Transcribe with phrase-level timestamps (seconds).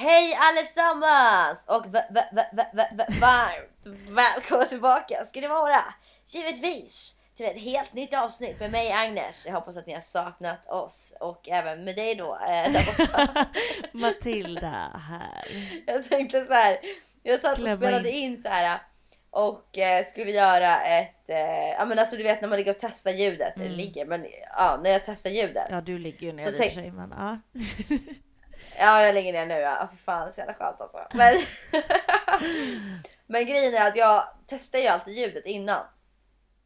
[0.00, 1.64] Hej allesammans!
[1.66, 1.86] Och
[3.20, 5.84] varmt välkomna tillbaka ska det vara.
[6.26, 9.46] Givetvis till ett helt nytt avsnitt med mig Agnes.
[9.46, 12.38] Jag hoppas att ni har saknat oss och även med dig då.
[12.48, 12.70] Eh.
[13.92, 15.72] Matilda här.
[15.86, 16.78] jag tänkte så här.
[17.22, 18.80] Jag satt och spelade in så här
[19.30, 22.80] och eh, skulle göra ett, eh, ja men alltså du vet när man ligger och
[22.80, 24.26] testar ljudet, eller ligger men
[24.56, 25.66] ja när jag testar ljudet.
[25.70, 27.38] Ja du ligger ju ner Så i tänk- sig men ja.
[28.80, 29.54] Ja, jag lägger ner nu.
[29.54, 30.98] Ja, för fan så jävla skönt alltså.
[31.14, 31.34] Men,
[33.26, 35.84] men grejen är att jag testar ju alltid ljudet innan.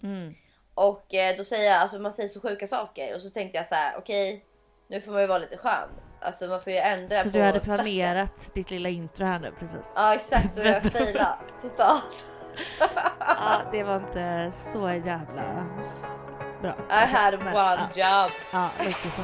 [0.02, 0.34] Mm.
[0.74, 3.14] Och eh, då säger jag, alltså man säger så sjuka saker.
[3.14, 4.44] Och så tänkte jag så här: okej,
[4.88, 5.88] nu får man ju vara lite skön.
[6.20, 7.76] Alltså man får ju ändra Så på du hade starten.
[7.84, 9.92] planerat ditt lilla intro här nu precis?
[9.96, 12.26] Ja exakt, och jag failade totalt.
[13.18, 15.66] Ja det var inte så jävla
[16.62, 16.74] bra.
[16.90, 18.32] I had one ja, job.
[18.52, 19.22] ja lite så.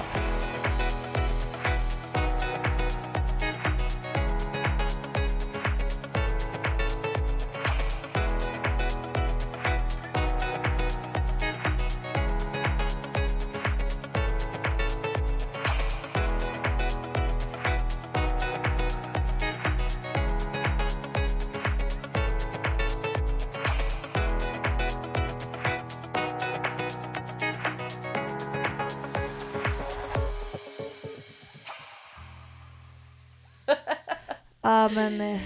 [34.89, 35.41] Ja men eh,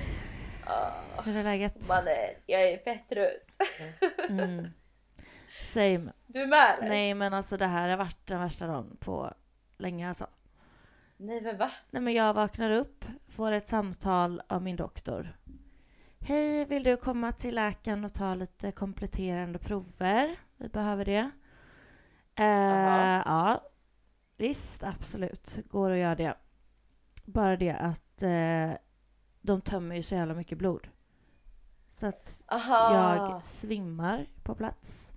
[1.25, 1.89] hur är läget?
[1.89, 3.69] Man är, jag är fett trött.
[4.29, 4.69] Mm.
[5.63, 6.13] Same.
[6.27, 6.89] Du med eller?
[6.89, 9.33] Nej men alltså det här har varit den värsta dagen på
[9.79, 10.27] länge alltså.
[11.17, 11.71] Nej men va?
[11.91, 15.37] Nej men jag vaknar upp, får ett samtal av min doktor.
[16.21, 20.37] Hej, vill du komma till läkaren och ta lite kompletterande prover?
[20.57, 21.31] Vi behöver det.
[22.39, 23.63] Eh, ja,
[24.37, 25.59] visst, absolut.
[25.69, 26.35] Går att göra det.
[27.25, 28.73] Bara det att eh,
[29.43, 30.89] de tömmer ju så jävla mycket blod.
[31.89, 32.95] Så att Aha.
[32.95, 35.15] jag svimmar på plats.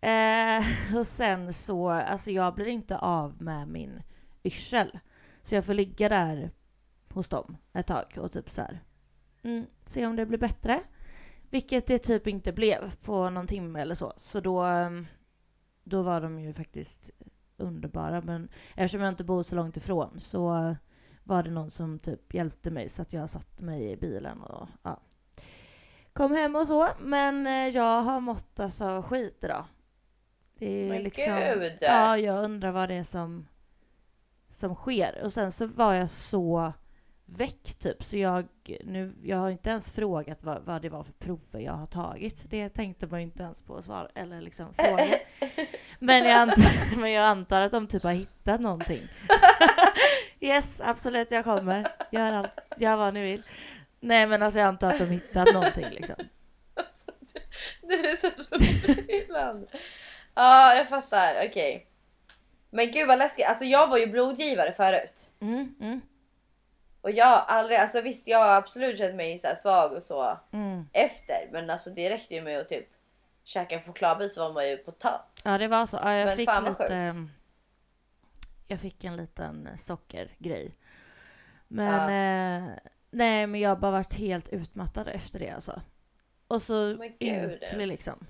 [0.00, 0.64] Eh,
[0.98, 4.02] och sen så, alltså jag blir inte av med min
[4.44, 4.98] yrsel.
[5.42, 6.50] Så jag får ligga där
[7.08, 8.80] hos dem ett tag och typ så här.
[9.42, 10.80] Mm, se om det blir bättre.
[11.50, 14.12] Vilket det typ inte blev på någon timme eller så.
[14.16, 15.06] Så då, ehm,
[15.84, 17.10] då var de ju faktiskt
[17.56, 18.20] underbara.
[18.20, 20.76] Men eftersom jag inte bor så långt ifrån så
[21.24, 24.68] var det någon som typ hjälpte mig så att jag satte mig i bilen och
[24.82, 25.00] ja.
[26.12, 26.88] Kom hem och så.
[27.00, 29.64] Men eh, jag har mått alltså skit idag.
[30.58, 31.78] Det är Men liksom, gud!
[31.80, 33.46] Ja, jag undrar vad det är som,
[34.48, 35.20] som sker.
[35.24, 36.72] Och sen så var jag så
[37.38, 38.46] väck typ så jag,
[38.84, 42.50] nu, jag har inte ens frågat vad, vad det var för prover jag har tagit.
[42.50, 45.06] Det tänkte man ju inte ens på att svara eller liksom fråga.
[45.98, 49.02] Men jag, antar, men jag antar att de typ har hittat någonting.
[50.40, 51.86] yes, absolut jag kommer.
[52.10, 53.42] Gör allt, gör vad ni vill.
[54.00, 56.16] Nej men alltså jag antar att de hittat någonting liksom.
[56.74, 57.10] Alltså,
[57.82, 59.66] du, du är så rolig ibland.
[60.34, 61.46] Ja, jag fattar.
[61.48, 61.86] Okej.
[62.70, 63.46] Men gud vad läskigt.
[63.46, 65.30] Alltså jag var ju blodgivare förut.
[65.40, 66.00] Mm, mm,
[67.00, 70.38] Och jag har aldrig, alltså visst jag har absolut känt mig så svag och så
[70.52, 70.86] mm.
[70.92, 71.48] efter.
[71.52, 72.88] Men alltså det räckte ju med att typ
[73.44, 75.20] käka en chokladbit så var man ju på topp.
[75.44, 75.96] Ja det var så.
[76.02, 77.14] Ja, jag Men fick lite...
[77.14, 77.30] sjukt.
[78.70, 80.76] Jag fick en liten sockergrej.
[81.68, 82.00] Men
[82.64, 82.74] eh,
[83.10, 85.82] nej men jag har bara varit helt utmattad efter det alltså.
[86.48, 87.20] Och så gud.
[87.20, 88.26] ynklig liksom.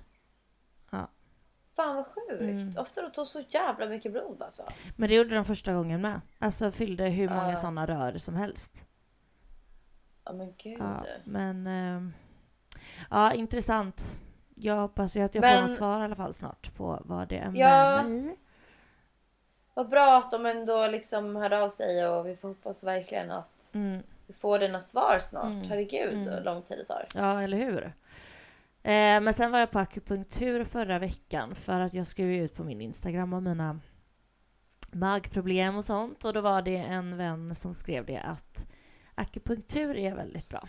[1.75, 2.41] Fan vad sjukt.
[2.41, 2.77] Mm.
[2.77, 4.63] Ofta de tog så jävla mycket blod alltså.
[4.95, 6.21] Men det gjorde de första gången med.
[6.39, 7.55] Alltså fyllde hur många Ja.
[7.55, 8.85] sådana rör som helst.
[10.25, 10.77] Ja men gud.
[10.79, 12.13] Ja, men ehm,
[13.09, 14.19] ja intressant.
[14.55, 17.27] Jag hoppas ju att jag får Men- något svar i alla fall snart på vad
[17.29, 18.01] det är Ja.
[18.03, 18.35] med mig.
[19.73, 23.51] Vad bra att de ändå liksom hörde av sig och vi får hoppas verkligen att
[23.73, 24.03] Mm.
[24.27, 25.45] vi får dina svar snart.
[25.45, 25.69] Mm.
[25.69, 26.33] Herregud Mm.
[26.33, 27.05] vad lång tid det tar.
[27.15, 27.83] Ja, eller hur?
[28.83, 32.63] Eh, men sen var jag på akupunktur förra veckan för att jag skrev ut på
[32.63, 33.79] min Instagram om mina
[34.91, 36.25] magproblem och sånt.
[36.25, 38.65] Och då var det en vän som skrev det att
[39.15, 40.67] akupunktur är väldigt bra.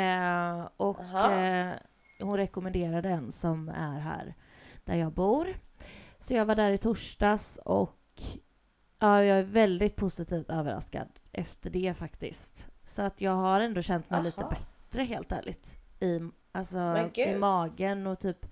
[0.00, 1.00] Eh, och
[1.32, 1.72] eh,
[2.20, 4.34] hon rekommenderade en som är här
[4.84, 5.48] där jag bor.
[6.18, 7.98] Så jag var där i torsdags och
[9.02, 12.66] Ja, jag är väldigt positivt överraskad efter det faktiskt.
[12.84, 14.50] Så att jag har ändå känt mig lite Aha.
[14.50, 15.78] bättre helt ärligt.
[16.00, 16.20] I,
[16.52, 18.46] alltså, i magen och typ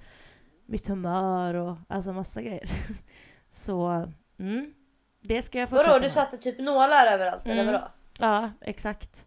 [0.67, 2.69] mitt humör och alltså massa grejer.
[3.51, 4.09] Så
[4.39, 4.75] mm,
[5.21, 7.73] det ska jag fortsätta Vadå, du satte typ nålar överallt eller Mm.
[7.73, 7.85] vadå?
[8.19, 9.27] Ja, exakt.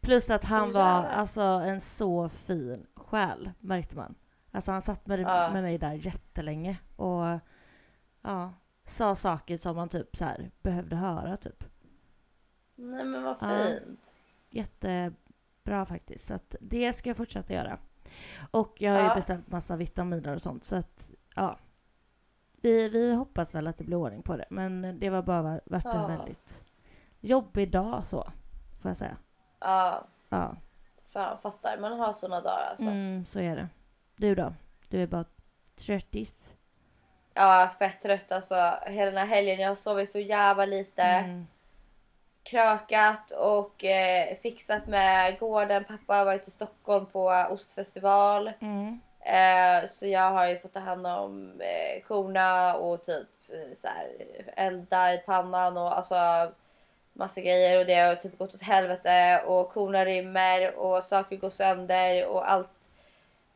[0.00, 4.14] Plus att han var alltså en så fin själ, märkte man.
[4.52, 5.50] Alltså han satt med, Ja.
[5.52, 7.24] med mig där jättelänge och
[8.22, 8.52] ja,
[8.88, 11.64] sa saker som man typ så här behövde höra typ.
[12.74, 13.64] Nej men vad Ja.
[13.66, 14.16] fint.
[14.50, 16.26] Jättebra faktiskt.
[16.26, 17.78] Så att det ska jag fortsätta göra.
[18.50, 19.14] Och jag har ju Ja.
[19.14, 21.58] beställt massa vitaminer och sånt så att ja.
[22.62, 24.46] Vi, vi hoppas väl att det blir ordning på det.
[24.50, 26.06] Men det var bara varit en Ja.
[26.06, 26.64] väldigt
[27.20, 28.32] jobbig dag så,
[28.80, 29.16] får jag säga.
[29.60, 30.56] Ja, Ja.
[31.06, 31.78] fan fattar.
[31.80, 32.86] Man har såna dagar alltså.
[32.86, 33.68] Mm, så är det.
[34.16, 34.54] Du då?
[34.88, 35.24] Du är bara
[35.86, 36.54] tröttis?
[37.38, 38.74] Ja, fett trött alltså.
[38.86, 39.60] Hela den här helgen.
[39.60, 41.02] Jag har sovit så jävla lite.
[41.02, 41.46] Mm.
[42.42, 45.84] krökat och eh, fixat med gården.
[45.84, 48.52] Pappa har varit i Stockholm på ostfestival.
[48.60, 49.00] Mm.
[49.20, 53.88] Eh, så jag har ju fått ta hand om eh, korna och typ eh, så
[53.88, 54.08] här,
[54.56, 56.52] elda i pannan och alltså
[57.12, 61.50] massa grejer och det har typ gått åt helvete och korna rymmer och saker går
[61.50, 62.77] sönder och allt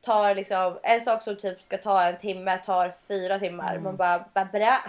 [0.03, 3.71] tar liksom en sak som typ ska ta en timme tar fyra timmar.
[3.71, 3.83] Mm.
[3.83, 4.83] Man bara, bara bra.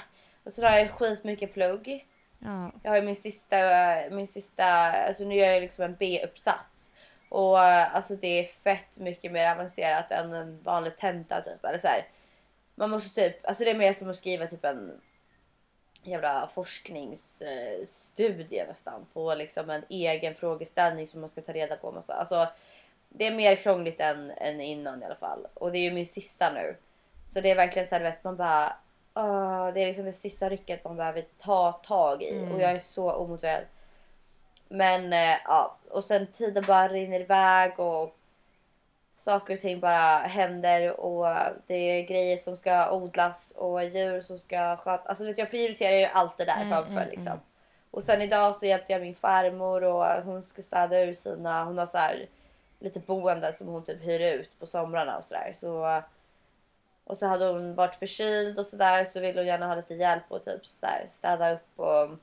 [0.44, 2.08] Och så har jag skitmycket plugg.
[2.40, 2.72] Ja.
[2.84, 3.58] Jag har ju min sista,
[4.12, 6.92] min sista, alltså nu gör jag liksom en B-uppsats.
[7.30, 11.66] Och alltså det är fett mycket mer avancerat än en vanlig tenta typ.
[11.66, 12.08] Eller så här.
[12.76, 15.02] Man måste typ, alltså det är mer som att skriva typ en
[16.04, 19.06] jävla forskningsstudie nästan.
[19.14, 21.92] På liksom en egen frågeställning som man ska ta reda på.
[21.92, 22.14] Massa.
[22.14, 22.48] Alltså
[23.14, 25.48] det är mer krångligt än, än innan i alla fall.
[25.54, 26.76] Och det är ju min sista nu.
[27.28, 28.76] Så det är verkligen så här, vet man bara
[29.16, 32.52] Åh, det är liksom det sista rycket man behöver ta tag i Mm.
[32.52, 33.64] och jag är så omotiverad.
[34.68, 38.16] Men eh, ja, och sen tiden bara rinner iväg och
[39.14, 41.28] saker och ting bara händer och
[41.68, 45.08] det är grejer som ska odlas och djur som ska skötas.
[45.08, 47.28] Alltså vet, jag prioriterar ju allt det där Mm, framför mm, liksom.
[47.28, 47.40] mm.
[47.92, 51.78] Och sen idag så hjälpte jag min farmor och hon ska städa ur sina, hon
[51.78, 52.28] har så här
[52.84, 55.54] lite boende som hon typ hyr ut på somrarna och sådär.
[55.56, 56.02] Så,
[57.04, 60.24] och så hade hon varit förkyld och sådär så ville hon gärna ha lite hjälp
[60.28, 62.18] och typ så här, städa upp och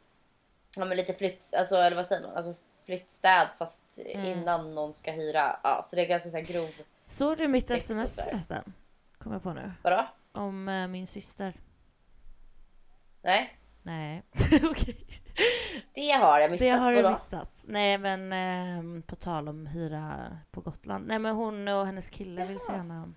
[0.76, 2.54] ja, men lite flytt, alltså eller vad säger man, alltså
[2.84, 4.24] flyttstäd fast Mm.
[4.26, 5.60] innan någon ska hyra.
[5.62, 6.70] Ja, så det är ganska så här grov.
[7.06, 8.72] Såg du mitt sms förresten?
[9.18, 9.72] Kommer jag på nu.
[9.82, 10.06] Vadå?
[10.32, 11.54] Om eh, min syster.
[13.22, 14.22] Nej, Nej,
[14.70, 14.96] okej.
[15.94, 16.64] det har jag missat.
[16.66, 17.10] Det har du Vadå?
[17.10, 17.64] missat.
[17.68, 21.06] Nej men eh, på tal om hyra på Gotland.
[21.06, 22.76] Nej men hon och hennes kille vill så Jaha.
[22.76, 23.12] gärna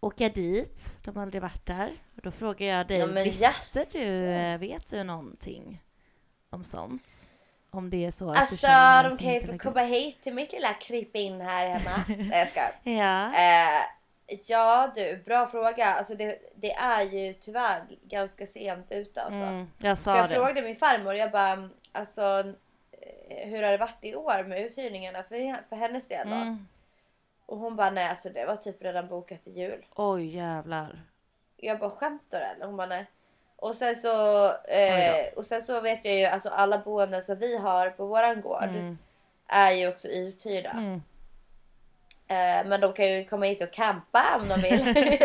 [0.00, 0.98] åka dit.
[1.04, 1.90] De har aldrig varit där.
[2.16, 3.98] Och då frågar jag dig, Ja, visste jaså?
[3.98, 4.22] du,
[4.58, 5.82] vet du någonting
[6.50, 7.30] om sånt?
[7.70, 10.22] Om det är så att du Alltså känner någon de kan ju få komma hit
[10.22, 12.04] till mitt lilla krypin här hemma.
[12.08, 12.98] Nej jag skojar.
[12.98, 13.26] Ja.
[13.26, 13.82] Eh,
[14.46, 15.86] ja du, bra fråga.
[15.86, 19.42] Alltså det, det är ju tyvärr ganska sent ute alltså.
[19.42, 20.34] Mm, jag För sa jag det.
[20.34, 22.22] frågade min farmor, jag bara alltså
[23.28, 26.34] eh, hur har det varit i år med uthyrningarna för, för hennes del då?
[26.36, 26.66] Mm.
[27.46, 29.86] Och hon bara nej alltså det var typ redan bokat till jul.
[29.94, 31.00] Oj jävlar.
[31.56, 32.66] Jag bara skämtar du eller?
[32.66, 33.06] Hon bara nej.
[33.56, 37.58] Och sen så, eh, och sen så vet jag ju alltså alla boenden som vi
[37.58, 38.98] har på våran gård Mm.
[39.46, 41.00] är ju också uthyrda.
[42.28, 44.94] Eh, men de kan ju komma hit och campa om de vill.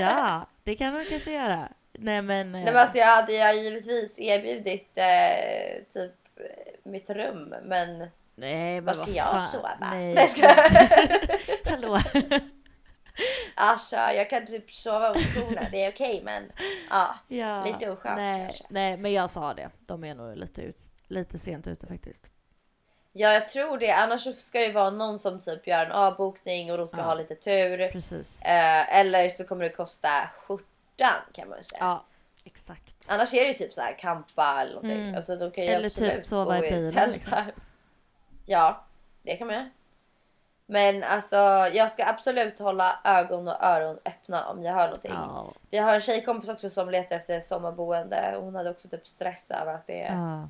[0.00, 1.68] Ja, det kan de kanske göra.
[1.92, 2.46] Nej men...
[2.54, 7.98] eh, Nej men alltså jag hade jag givetvis erbjudit eh, typ eh, mitt rum men
[8.34, 9.70] nej men var ska vad jag sova?
[9.80, 10.14] Nej.
[10.14, 10.48] Nej, ska
[11.70, 11.98] Hallå.
[13.54, 16.52] alltså jag kan typ sova hos korna, det är okej men
[16.90, 17.14] ja.
[17.28, 18.64] Ja, Lite oskönt nej, kanske.
[18.68, 19.70] nej, men jag sa det.
[19.86, 22.30] De är nog lite, ut, lite sent ute faktiskt.
[23.18, 26.78] Ja jag tror det, annars ska det vara någon som typ gör en avbokning och
[26.78, 27.02] de ska Ja.
[27.04, 27.88] ha lite tur.
[27.88, 28.42] Precis.
[28.42, 30.08] Eh, eller så kommer det kosta
[30.46, 31.78] skjortan kan man ju säga.
[31.80, 32.04] Ja,
[32.44, 33.06] exakt.
[33.08, 35.00] Annars är det ju typ så här campa eller någonting.
[35.02, 35.14] Mm.
[35.14, 37.32] Alltså, de kan ju Eller typ sova i bilen, liksom.
[38.46, 38.84] Ja,
[39.22, 39.70] det kan man göra.
[40.66, 41.36] Men alltså
[41.72, 45.12] jag ska absolut hålla ögon och öron öppna om jag hör någonting.
[45.14, 45.52] Ja.
[45.70, 49.74] Vi har en tjejkompis också som letar efter sommarboende hon hade också typ stress över
[49.74, 50.48] att det Ja.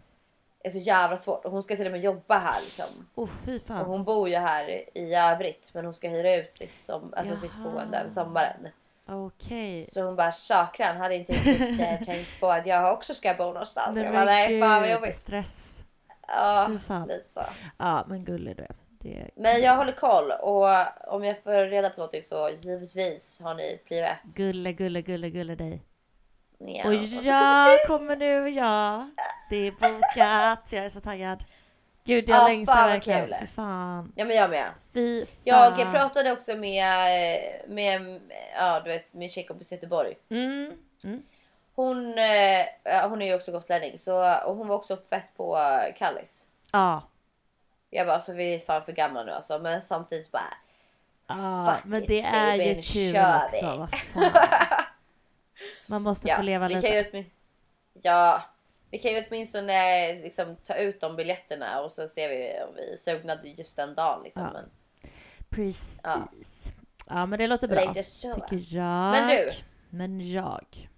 [0.66, 1.44] Är så jävla svårt.
[1.44, 3.06] Och hon ska till och med jobba här liksom.
[3.14, 3.84] Oh, fy Och fan.
[3.86, 4.68] hon bor ju här
[4.98, 8.68] i övrigt men hon ska hyra ut sitt, som, alltså sitt boende över sommaren.
[9.08, 9.84] Okej.
[9.84, 13.44] Så hon bara sakran hade inte riktigt eh, tänkt på att jag också ska bo
[13.44, 13.94] någonstans.
[13.94, 15.14] Nej jag bara, nej fan vad gud, jobbigt.
[15.14, 15.84] stress.
[16.28, 17.08] Ja, Fy fan.
[17.08, 17.42] lite så.
[17.78, 18.76] Ja, men gullig du är.
[19.00, 20.68] Det Men jag håller koll och
[21.14, 24.22] om jag får reda på någonting så givetvis har ni prio ett.
[24.36, 25.82] Gulle, gulle, gulle, gulle dig.
[26.58, 26.88] Ja.
[26.88, 29.10] Och jag kommer nu, ja.
[29.50, 30.72] Det är bokat.
[30.72, 31.44] Jag är så taggad.
[32.04, 33.26] Gud, jag Ja, längtar verkligen.
[33.26, 33.34] kul.
[33.40, 34.12] Fy fan.
[34.16, 34.66] ja men jag med.
[34.94, 35.34] Fy fan.
[35.44, 36.88] Jag pratade också med,
[37.68, 38.20] med
[38.56, 40.14] ja, du vet, min tjejkompis i Göteborg.
[40.30, 40.72] Mm.
[41.04, 41.22] Mm.
[41.74, 45.94] Hon, eh, hon är ju också gotlänning så, och hon var också fett på eh,
[45.98, 46.44] Kallis.
[46.72, 47.02] Ja.
[47.90, 50.54] Jag bara alltså vi är fan för gamla nu alltså men samtidigt bara
[51.28, 53.76] Ja, Fuck men det är ju kul också.
[53.76, 54.32] Vad fan.
[55.86, 57.04] Man måste få leva vi lite.
[57.04, 57.24] kan ju
[58.02, 58.42] Ja,
[58.90, 62.92] vi kan ju åtminstone liksom ta ut de biljetterna och så ser vi om vi
[62.92, 64.42] är sugna just den dagen liksom.
[64.42, 64.52] Ja.
[64.52, 64.70] Men,
[65.48, 66.00] Precis.
[66.04, 66.28] Ja.
[67.06, 67.26] Ja.
[67.26, 67.94] men det låter bra.
[67.94, 69.10] Tycker jag.
[69.10, 69.48] Men du.
[69.90, 70.88] Men jag.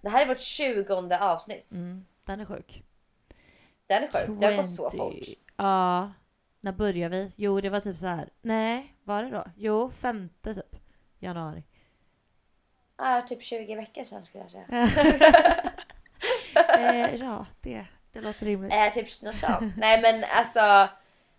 [0.00, 1.72] det här är vårt tjugonde avsnitt.
[1.72, 2.82] Mm, den är sjuk.
[3.86, 4.40] Den är sjuk.
[4.40, 4.96] Det har gått så 20.
[4.98, 5.38] fort.
[5.56, 6.10] Ja.
[6.60, 7.32] När börjar vi?
[7.36, 8.28] Jo, det var typ så här.
[8.42, 9.44] Nej, var det då?
[9.56, 10.76] Jo, femte typ.
[11.18, 11.64] Januari.
[13.00, 14.66] Ja, typ 20 veckor sedan skulle jag säga.
[16.78, 18.72] eh, ja, det, det låter rimligt.
[18.72, 19.76] Eh, typ något sånt.
[19.76, 20.88] Nej men alltså.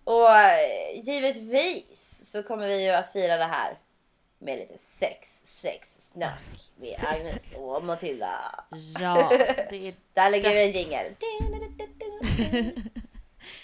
[0.03, 0.29] Och
[1.03, 3.77] givetvis så kommer vi ju att fira det här
[4.39, 6.41] med lite sex, sex, snack
[6.75, 8.65] med Sex, Agnes och Matilda.
[8.99, 9.29] Ja,
[9.69, 9.93] det är...
[10.13, 11.05] Där lägger vi en jingel.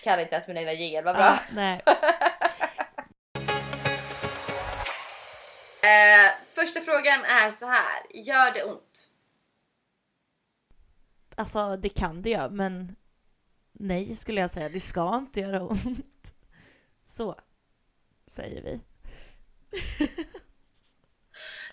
[0.04, 1.40] Kan inte ens min egna jingel, vad bra.
[1.52, 1.82] nej.
[5.82, 6.32] Eh,
[6.68, 8.04] första frågan är så här.
[8.14, 9.12] Gör det ont?
[11.36, 12.96] Alltså, det kan det göra, men
[13.72, 14.70] nej skulle jag säga.
[14.70, 16.34] Det ska inte göra ont.
[17.06, 17.36] Så
[18.28, 18.72] säger vi.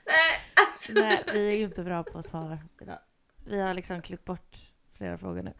[0.06, 0.92] Nej, alltså.
[0.92, 2.98] Nej, vi är ju inte bra på att svara idag.
[3.44, 4.56] Vi har liksom klippt bort
[4.92, 5.54] flera frågor nu.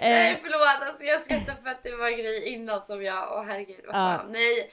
[0.00, 3.32] Nej eh, förlåt, alltså jag skrattar för att det var en grej innan som jag,
[3.32, 4.32] åh herregud vad fan.
[4.32, 4.70] Nej.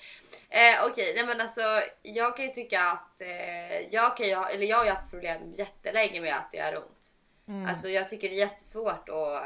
[0.49, 1.61] Eh, Okej, nej men alltså
[2.01, 5.53] jag kan ju tycka att eh, jag kan ha, eller jag har ju haft problem
[5.57, 7.07] jättelänge med att det gör ont.
[7.47, 9.43] mm, Alltså jag tycker det är jättesvårt att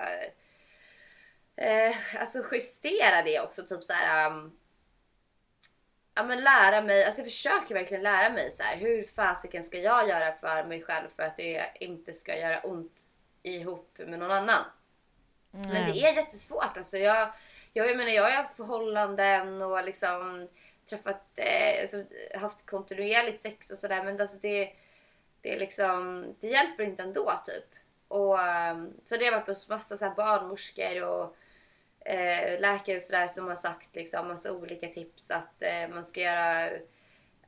[1.55, 3.63] eh, alltså justera det också.
[3.63, 4.32] Typ så här.
[4.32, 4.58] Um,
[6.15, 8.77] ja men lära mig, alltså jag försöker verkligen lära mig så här.
[8.77, 13.01] Hur fasiken ska jag göra för mig själv för att det inte ska göra ont
[13.44, 14.65] ihop med någon annan.
[15.63, 15.93] Men nej.
[15.93, 16.77] det är jättesvårt.
[16.77, 17.27] Alltså jag,
[17.74, 20.47] jag, jag menar, jag har haft förhållanden och liksom
[20.89, 22.03] träffat, eh, alltså,
[22.35, 24.03] haft kontinuerligt sex och sådär.
[24.03, 24.71] Men alltså det,
[25.41, 27.69] det, är liksom, det hjälper inte ändå typ.
[28.07, 31.35] Och, ehm, så det har varit hos massa så här barnmorskor och
[32.05, 36.21] eh, läkare och sådär som har sagt liksom massa olika tips att eh, man ska
[36.21, 36.69] göra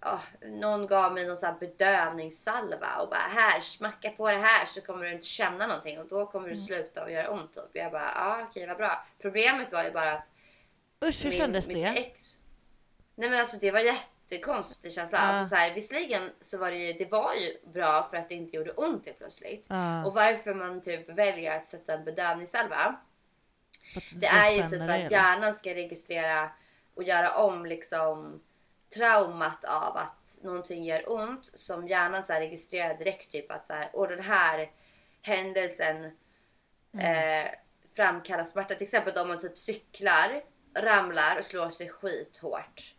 [0.01, 4.66] Ja, någon gav mig någon sån här bedövningssalva och bara här, smacka på det här
[4.66, 7.63] så kommer du inte känna någonting och då kommer du sluta och göra ont typ.
[7.74, 9.06] Jag bara, ja okej vad bra.
[9.22, 10.30] Problemet var ju bara att
[11.06, 12.00] Usch, hur kändes mitt det?
[12.00, 12.39] Ex,
[13.16, 15.18] nej men alltså det var jättekonstig känsla.
[15.18, 15.24] Ja.
[15.24, 18.36] Alltså, så här, visserligen så var det ju, det var ju bra för att det
[18.36, 19.66] inte gjorde ont helt plötsligt.
[19.70, 22.96] Ja, Och varför man typ väljer att sätta en bedövningssalva.
[24.16, 26.50] Det är ju typ för att hjärnan ska registrera
[26.96, 28.42] och göra om liksom
[28.96, 33.89] traumat av att någonting gör ont som hjärnan så registrerar direkt typ att så här,
[33.94, 34.72] och den här
[35.22, 36.06] händelsen
[37.00, 37.51] eh,
[37.96, 38.75] framkallar smärta.
[38.75, 42.94] Till exempel om man typ cyklar, ramlar och slår sig skithårt.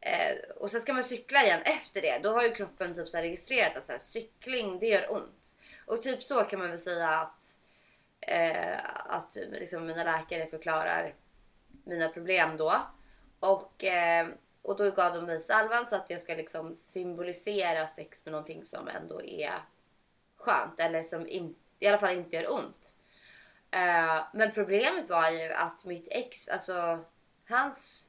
[0.00, 2.18] Eh, och sen ska man cykla igen efter det.
[2.22, 5.52] Då har ju kroppen typ så registrerat att så här, cykling det gör ont.
[5.86, 7.58] Och typ så kan man väl säga att,
[8.20, 11.14] eh, att liksom mina läkare förklarar
[11.84, 12.86] mina problem då.
[13.40, 14.28] Och, eh,
[14.62, 18.64] och då gav de mig salvan så att jag ska liksom symbolisera sex med någonting
[18.64, 19.52] som ändå är
[20.36, 20.80] skönt.
[20.80, 22.92] Eller som in, i alla fall inte gör ont.
[23.70, 27.04] Eh, men problemet var ju att mitt ex, alltså
[27.48, 28.08] hans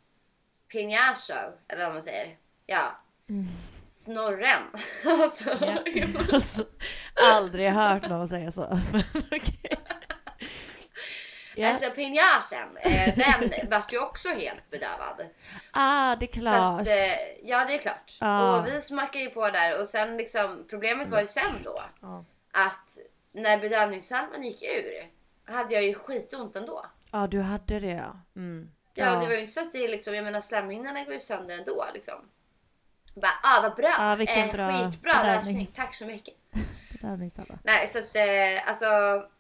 [0.67, 1.33] pinjacho,
[1.67, 2.37] eller vad man säger.
[2.65, 2.99] Ja.
[3.87, 4.63] Snorren.
[5.05, 6.07] alltså, Ja.
[6.33, 6.65] Alltså,
[7.33, 8.63] aldrig hört någon säga så.
[9.31, 9.82] Okej.
[11.55, 11.69] Ja.
[11.69, 15.25] Alltså pinjachen, eh, den vart ju också helt bedövad.
[15.71, 16.81] Ah, det är klart.
[16.81, 16.95] att, eh,
[17.43, 18.17] ja det är klart.
[18.19, 18.59] Ja.
[18.59, 22.25] Och vi smackade ju på där och sen liksom problemet var ju sen då Ja.
[22.51, 22.97] att
[23.31, 25.09] när bedövningssalvan gick ur
[25.53, 26.85] hade jag ju skitont ändå.
[27.11, 28.15] Ja, du hade det ja.
[28.35, 28.71] Mm.
[28.93, 31.19] Ja, det var ju inte så att det är liksom, jag menar slemhinnorna går ju
[31.19, 32.29] sönder ändå liksom.
[33.15, 33.95] Bara, ah vad bra!
[33.97, 36.33] Ja, vilken bra skitbra lösning, tack så mycket.
[37.03, 37.59] Bedövningssalva.
[37.63, 38.85] Nej så att eh, alltså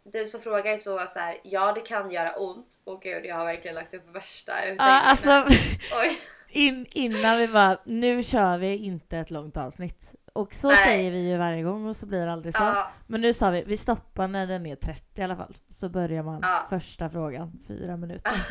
[0.03, 2.67] du som frågar så, så här, ja det kan göra ont.
[2.83, 5.29] Och gud jag har verkligen lagt upp värsta Ja, alltså
[6.49, 10.15] in, innan vi bara, nu kör vi inte ett långt avsnitt.
[10.33, 10.77] Och så Nej.
[10.85, 12.63] säger vi ju varje gång och så blir det aldrig så.
[12.63, 15.57] Ja, Men nu sa vi, vi stoppar när den är 30 i alla fall.
[15.67, 16.65] Så börjar man Ja.
[16.69, 18.31] första frågan, fyra minuter.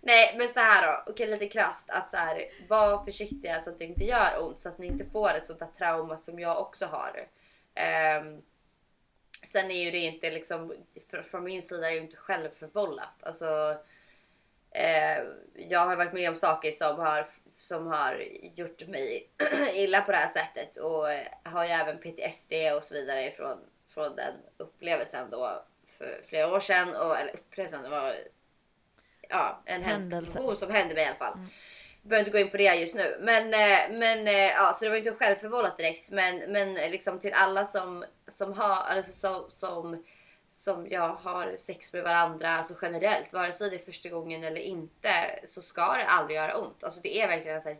[0.00, 3.78] nej men så här då, okej lite krasst att så här, var försiktiga så att
[3.78, 6.60] det inte gör ont så att ni inte får ett sånt där trauma som jag
[6.60, 7.10] också har.
[7.78, 8.42] Ehm,
[9.46, 10.74] sen är ju det inte liksom,
[11.10, 13.22] fr- från min sida är det inte självförvållat.
[13.24, 13.76] Alltså,
[14.70, 19.28] eh, jag har varit med om saker som har, som har gjort mig
[19.74, 21.04] illa på det här sättet och
[21.42, 25.64] har ju även PTSD och så vidare från, från den upplevelsen då
[25.98, 26.96] för flera år sedan.
[26.96, 28.16] Och, eller upplevelsen, det var
[29.28, 31.38] ja, en hemsk situation som hände mig i alla fall.
[32.08, 33.16] Behöver inte gå in på det just nu.
[33.20, 36.10] Men, eh, men eh, ja, så det var inte självförvållat direkt.
[36.10, 40.04] Men, men eh, liksom till alla som, som har, alltså som, som,
[40.50, 44.60] som jag har sex med varandra, alltså generellt, vare sig det är första gången eller
[44.60, 46.84] inte, så ska det aldrig göra ont.
[46.84, 47.78] Alltså det är verkligen så här,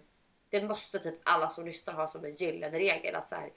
[0.50, 3.14] det måste typ alla som lyssnar ha som en gyllene regel.
[3.14, 3.50] Att så här,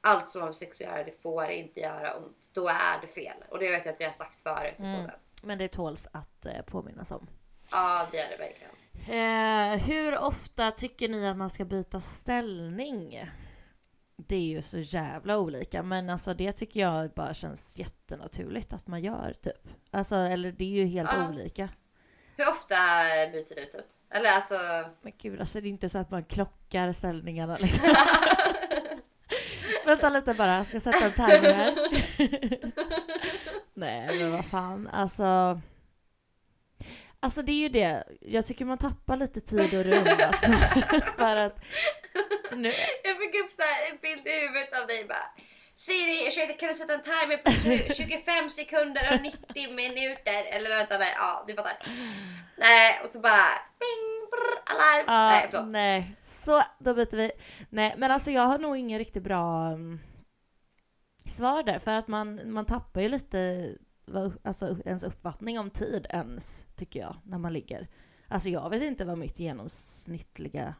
[0.00, 2.50] allt som har med sex att göra, det får inte göra ont.
[2.52, 3.36] Då är det fel.
[3.48, 5.10] Och det vet jag att vi har sagt förut podden.
[5.42, 7.26] Men det tåls att påminnas om.
[7.70, 8.72] Ja, det är det verkligen.
[9.08, 13.24] Eh, hur ofta tycker ni att man ska byta ställning?
[14.16, 18.86] Det är ju så jävla olika, men alltså det tycker jag bara känns jättenaturligt att
[18.86, 19.68] man gör typ.
[19.90, 21.28] Alltså, eller det är ju helt Ja.
[21.28, 21.68] olika.
[22.36, 22.76] Hur ofta
[23.32, 23.86] byter du typ?
[24.10, 24.54] Eller alltså...
[25.02, 27.88] Men gud, alltså det är inte så att man klockar ställningarna liksom.
[29.86, 31.74] Vänta lite bara, jag ska sätta en timer här.
[33.74, 35.60] Nej men vad fan, alltså.
[37.22, 40.46] Alltså det är ju det, jag tycker man tappar lite tid och rum alltså.
[41.18, 41.64] För att
[42.52, 42.72] nu,
[43.04, 45.26] Jag fick upp så här en bild i huvudet av dig bara.
[45.74, 50.44] Siri, ursäkta kan du sätta en timer på tju- 25 sekunder och 90 minuter?
[50.44, 51.76] Eller vänta, nej, ja du fattar.
[52.58, 53.46] Nej, och så bara
[53.80, 55.04] bing, brr, alarm.
[55.06, 55.68] Ja, nej, förlåt.
[55.68, 56.16] nej.
[56.22, 57.30] Så, då byter vi.
[57.70, 60.00] Nej, men alltså jag har nog ingen riktigt bra um,
[61.26, 63.68] svar där, för att man, man tappar ju lite
[64.04, 67.88] vad, alltså, ens uppfattning om tid ens, tycker jag, när man ligger.
[68.28, 70.74] Alltså jag vet inte vad mitt genomsnittliga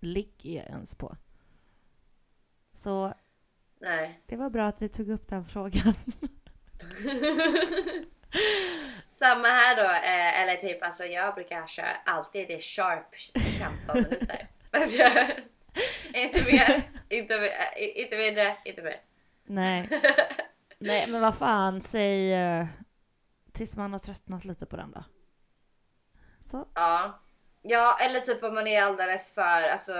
[0.00, 1.16] ligg är ens på.
[2.72, 3.14] Så
[3.80, 4.20] Nej.
[4.26, 5.94] det var bra att vi tog upp den frågan.
[9.08, 13.14] Samma här då, eh, eller typ alltså jag brukar köra alltid det sharp
[13.58, 14.48] 15 minuter.
[14.70, 15.02] Alltså,
[16.14, 19.00] inte mer, inte, mer, eh, inte mindre, inte mer.
[19.44, 19.88] Nej.
[20.78, 22.66] Nej, men vad fan, säg eh,
[23.52, 25.04] tills man har tröttnat lite på den då.
[26.40, 26.68] Så.
[26.74, 27.20] Ja.
[27.68, 29.92] Ja, eller typ om man är alldeles för, alltså,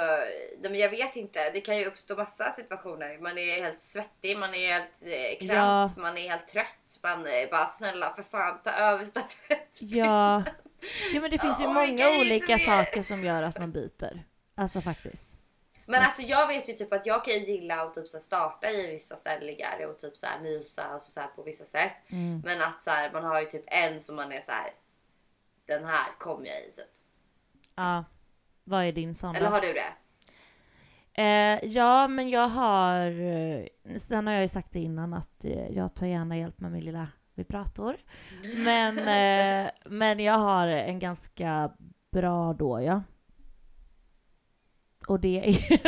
[0.63, 1.51] jag vet inte.
[1.51, 3.19] Det kan ju uppstå massa situationer.
[3.19, 6.03] Man är helt svettig, man är helt eh, kramp, Ja.
[6.03, 6.99] man är helt trött.
[7.03, 9.69] Man är bara snälla för fan ta över stafett.
[9.79, 10.43] Ja.
[11.15, 14.25] ja, men det finns ju Jag många olika saker som gör att man byter.
[14.55, 15.29] Alltså faktiskt.
[15.89, 18.95] Men alltså jag vet ju typ att jag kan gilla att typ så starta i
[18.95, 21.93] vissa ställningar och typ så här mysa alltså så på vissa sätt.
[22.09, 22.43] Mm.
[22.45, 24.71] Men att så här, man har ju typ en som man är så här.
[25.67, 26.91] Den här kommer jag i typ.
[27.75, 28.05] Ja.
[28.65, 29.93] Vad är din sån Eller har du det?
[31.23, 33.07] Eh, ja, men jag har...
[33.21, 33.67] eh,
[33.99, 36.85] Sen har jag ju sagt det innan att eh, jag tar gärna hjälp med min
[36.85, 37.97] lilla vibrator.
[38.57, 38.99] Men,
[39.67, 41.71] eh, men jag har en ganska
[42.13, 43.03] bra då, ja.
[45.07, 45.79] Och det är...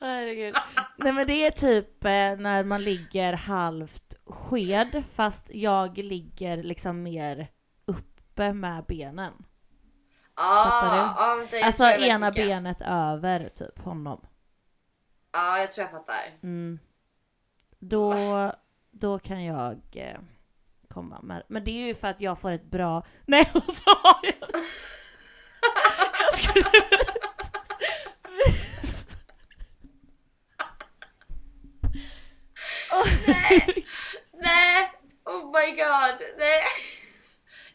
[0.00, 0.54] Herregud.
[0.96, 7.02] Nej men det är typ eh, när man ligger halvt sked fast jag ligger liksom
[7.02, 7.48] mer
[7.84, 9.32] uppe med benen.
[10.36, 11.56] Ja, Fattar du?
[11.56, 12.46] jag Alltså ena vilka.
[12.46, 14.20] benet över typ honom.
[15.32, 16.38] Ja, jag tror jag fattar.
[16.42, 16.78] Mm.
[17.78, 18.14] Då,
[18.90, 20.18] då kan jag eh,
[20.88, 23.02] komma med Men det är ju för att jag får ett bra...
[23.26, 24.60] Nej, och så har jag...
[33.26, 33.86] Nej,
[34.32, 34.90] nej,
[35.24, 36.62] oh my god, nej.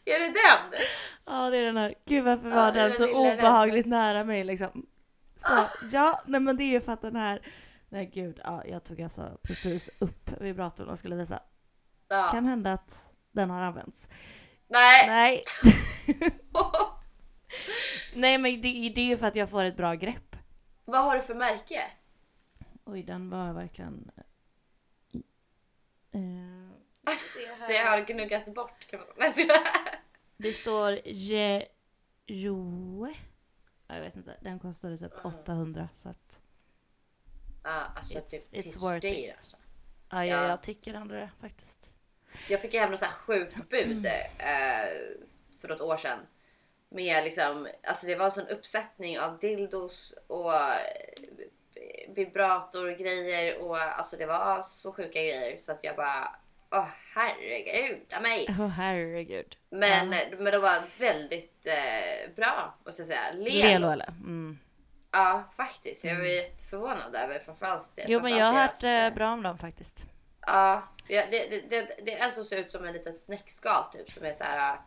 [0.04, 0.82] Är det den?
[1.26, 1.94] Ja, det är den här.
[2.06, 4.86] Gud varför Ja, var är den den så obehagligt nära mig liksom?
[5.36, 7.52] Så, ja, nej men det är ju för att den här...
[7.88, 11.40] Nej gud, ja, jag tog alltså precis upp vibratorn och skulle visa.
[12.08, 12.28] Ja.
[12.32, 14.08] Kan hända att den har använts.
[14.68, 15.06] Nej.
[15.06, 15.44] Nej.
[18.14, 20.36] Nej men det, det är ju för att jag får ett bra grepp.
[20.84, 21.90] Vad har du för märke?
[22.84, 24.10] Oj, den var verkligen...
[26.12, 26.20] Eh,
[27.68, 29.54] Det har gnuggats bort kan man säga.
[30.36, 31.66] Det står Je...
[32.26, 33.08] Joe?
[33.86, 36.42] Ja, Jag vet inte, den kostade typ 800 så att...
[37.64, 39.30] Ja, alltså It's- typ it's worth it.
[39.30, 39.56] alltså.
[40.10, 40.48] Ja, ja, Ja.
[40.48, 41.94] jag tycker ändå det faktiskt.
[42.48, 44.06] Jag fick ju hem något så här sjukt bud
[44.38, 44.88] eh,
[45.60, 46.18] för något år sedan.
[46.88, 50.74] Med liksom, alltså det var en sån uppsättning av dildos och eh,
[52.08, 56.36] vibratorgrejer och alltså det var så sjuka grejer så att jag bara
[56.70, 58.46] Åh herregud av mig.
[58.48, 59.56] Åh herregud.
[59.70, 63.32] Men, men de var väldigt eh, bra måste jag säga.
[63.32, 63.68] Lelo.
[63.68, 64.08] Lelo eller?
[64.08, 64.58] Mm.
[65.10, 66.04] Ja, faktiskt.
[66.04, 68.04] Jag var jätteförvånad över framförallt det.
[68.08, 70.06] Jo men jag har hört deras, eh, bra om dem faktiskt.
[70.46, 73.84] Ja, ja det, det, det, det är en som ser ut som en liten snäckskal
[73.92, 74.78] typ som är så här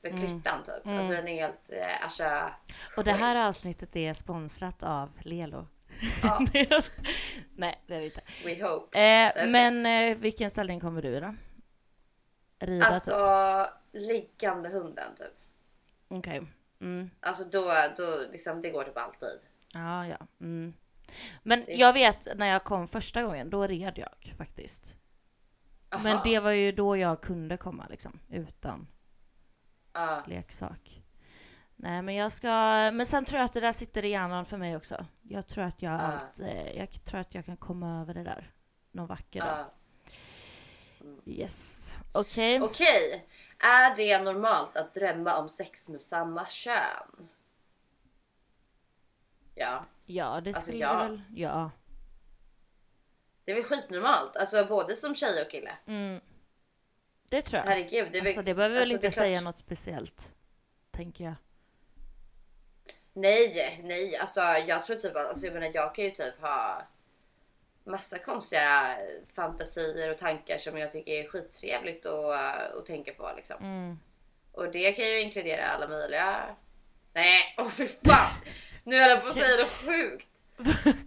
[0.00, 0.20] för Mm.
[0.20, 0.86] klittan typ.
[0.86, 2.50] Alltså den är helt, eh, alltså.
[2.96, 5.66] Och det här avsnittet är sponsrat av Lelo.
[6.22, 6.38] Ja.
[7.56, 8.20] Nej, det är det inte.
[8.44, 8.98] We hope.
[8.98, 11.34] Eh, men eh, vilken ställning kommer du i då?
[12.58, 14.02] Rida Alltså typ?
[14.02, 15.34] liggande hunden typ.
[16.08, 16.42] Okej.
[16.80, 17.10] Mm.
[17.20, 19.38] Alltså då, då liksom det går typ alltid.
[19.72, 20.16] Ja, ja.
[20.40, 20.72] Mm.
[21.42, 24.94] Men Det- jag vet när jag kom första gången, då red jag faktiskt.
[26.02, 26.24] Men Aha.
[26.24, 28.86] det var ju då jag kunde komma liksom, utan
[29.92, 30.22] Ja.
[30.26, 31.02] leksak.
[31.76, 32.48] Nej men jag ska,
[32.92, 35.06] men sen tror jag att det där sitter i hjärnan för mig också.
[35.22, 35.98] Jag tror att jag Ja.
[35.98, 38.50] allt, eh, jag tror att jag kan komma över det där.
[38.92, 39.64] Någon vacker dag.
[41.26, 41.92] Yes.
[42.12, 42.62] Okej.
[42.62, 43.26] Okej,
[43.58, 47.28] är det normalt att drömma om sex med samma kön?
[49.54, 50.98] Ja, Ja det Alltså, skulle ja.
[50.98, 51.70] väl, ja.
[53.44, 54.36] det är väl skitnormalt.
[54.36, 55.72] Alltså både som tjej och kille.
[55.86, 56.20] Mm.
[57.30, 57.70] Det tror jag.
[57.70, 58.26] Herregud, det väl...
[58.26, 60.32] Alltså det behöver väl alltså, det inte är klart- säga något speciellt.
[60.90, 61.34] Tänker jag.
[63.12, 66.82] Nej, nej, alltså jag tror typ att, alltså jag menar jag kan ju typ ha
[67.84, 68.96] massa konstiga
[69.34, 73.56] fantasier och tankar som jag tycker är skittrevligt att, att tänka på liksom.
[73.64, 73.98] Mm.
[74.52, 76.56] Och det kan ju inkludera alla möjliga...
[77.12, 78.32] Nej, åh fy fan!
[78.84, 80.28] Nu höll jag på att säga något sjukt.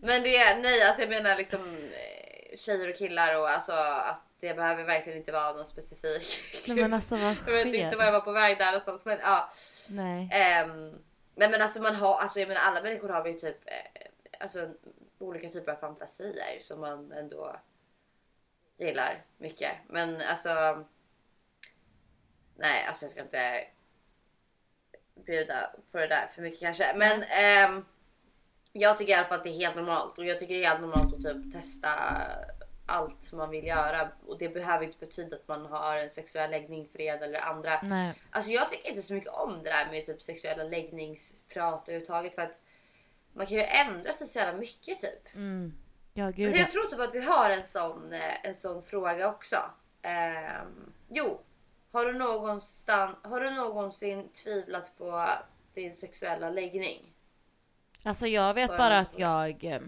[0.01, 4.32] Men det är, nej alltså jag menar liksom eh, tjejer och killar och alltså att
[4.43, 6.63] det behöver verkligen inte vara någon specifik.
[6.67, 8.11] Nej men alltså vad jag vet inte var jag sker?
[8.11, 9.53] var på väg där någonstans men ja.
[9.87, 10.29] Nej.
[10.31, 11.03] Ehm,
[11.35, 14.07] nej men alltså man har, alltså jag menar alla människor har väl typ eh,
[14.39, 14.69] alltså
[15.19, 17.55] olika typer av fantasier som man ändå
[18.77, 19.71] gillar mycket.
[19.87, 20.85] Men alltså.
[22.55, 23.67] Nej, alltså jag ska inte
[25.25, 26.93] bjuda på det där för mycket kanske.
[26.95, 27.85] Men ehm,
[28.73, 30.69] jag tycker i alla fall att det är helt normalt och jag tycker det är
[30.69, 31.89] helt normalt att typ testa
[32.85, 36.87] allt man vill göra och det behöver inte betyda att man har en sexuell läggning
[36.87, 37.79] för det eller andra.
[37.83, 38.13] Nej.
[38.29, 42.41] Alltså jag tycker inte så mycket om det där med typ sexuella läggningsprat överhuvudtaget för
[42.41, 42.59] att
[43.33, 45.35] man kan ju ändra sig så jävla mycket typ.
[45.35, 45.73] Mm.
[46.13, 46.47] Ja gud.
[46.47, 49.57] Alltså jag tror typ att vi har en sån, eh, en sån fråga också.
[50.01, 51.39] Ehm, jo,
[51.91, 55.29] har du, någonstans, har du någonsin tvivlat på
[55.73, 57.13] din sexuella läggning?
[58.03, 59.81] Alltså jag vet Bara att jag...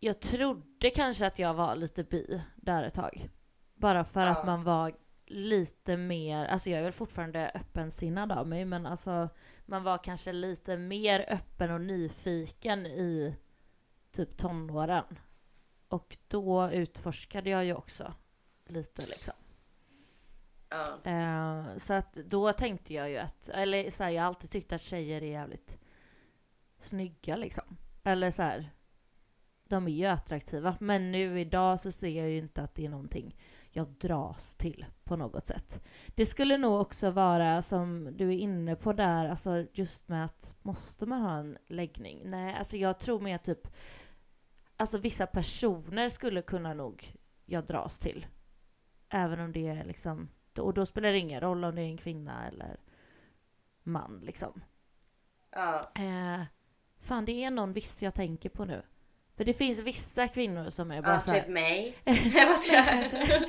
[0.00, 3.28] Jag trodde kanske att jag var lite bi där ett tag.
[3.74, 4.28] Bara för Ja.
[4.32, 9.28] att man var lite mer, alltså jag är väl fortfarande öppensinnad av mig men alltså
[9.66, 13.36] man var kanske lite mer öppen och nyfiken i
[14.12, 15.04] typ tonåren.
[15.88, 18.14] Och då utforskade jag ju också
[18.66, 19.34] lite liksom.
[20.68, 21.10] Ja.
[21.10, 24.72] Eh, så att då tänkte jag ju att, eller så här, jag har alltid tyckt
[24.72, 25.78] att tjejer är jävligt
[26.80, 27.76] snygga liksom.
[28.04, 28.70] Eller så här,
[29.68, 30.76] de är ju attraktiva.
[30.80, 33.36] Men nu idag så ser jag ju inte att det är någonting
[33.70, 35.84] jag dras till på något sätt.
[36.06, 40.54] Det skulle nog också vara som du är inne på där, alltså just med att
[40.62, 42.22] måste man ha en läggning?
[42.24, 43.68] Nej, alltså jag tror mer typ,
[44.76, 48.26] alltså vissa personer skulle kunna nog jag dras till.
[49.08, 50.28] Även om det är liksom,
[50.58, 52.80] och då spelar det ingen roll om det är en kvinna eller
[53.82, 54.62] man liksom.
[55.50, 55.90] Ja.
[55.94, 56.42] Eh,
[57.00, 58.82] fan det är någon viss jag tänker på nu.
[59.38, 61.94] För det finns vissa kvinnor som är bara Ja, så här, typ mig.
[62.48, 63.44] Vad ska jag...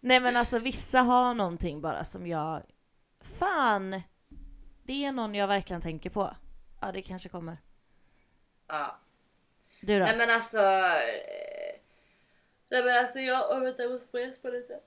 [0.00, 2.62] Nej men alltså vissa har någonting bara som jag...
[3.38, 4.02] Fan!
[4.82, 6.36] Det är någon jag verkligen tänker på.
[6.80, 7.58] Ja det kanske kommer.
[8.68, 8.98] Ja.
[9.80, 10.04] Du då?
[10.04, 10.58] Nej men alltså.
[10.58, 11.80] eh,
[12.70, 14.80] Nej men alltså jag, oh, vänta jag måste bara gäspa lite.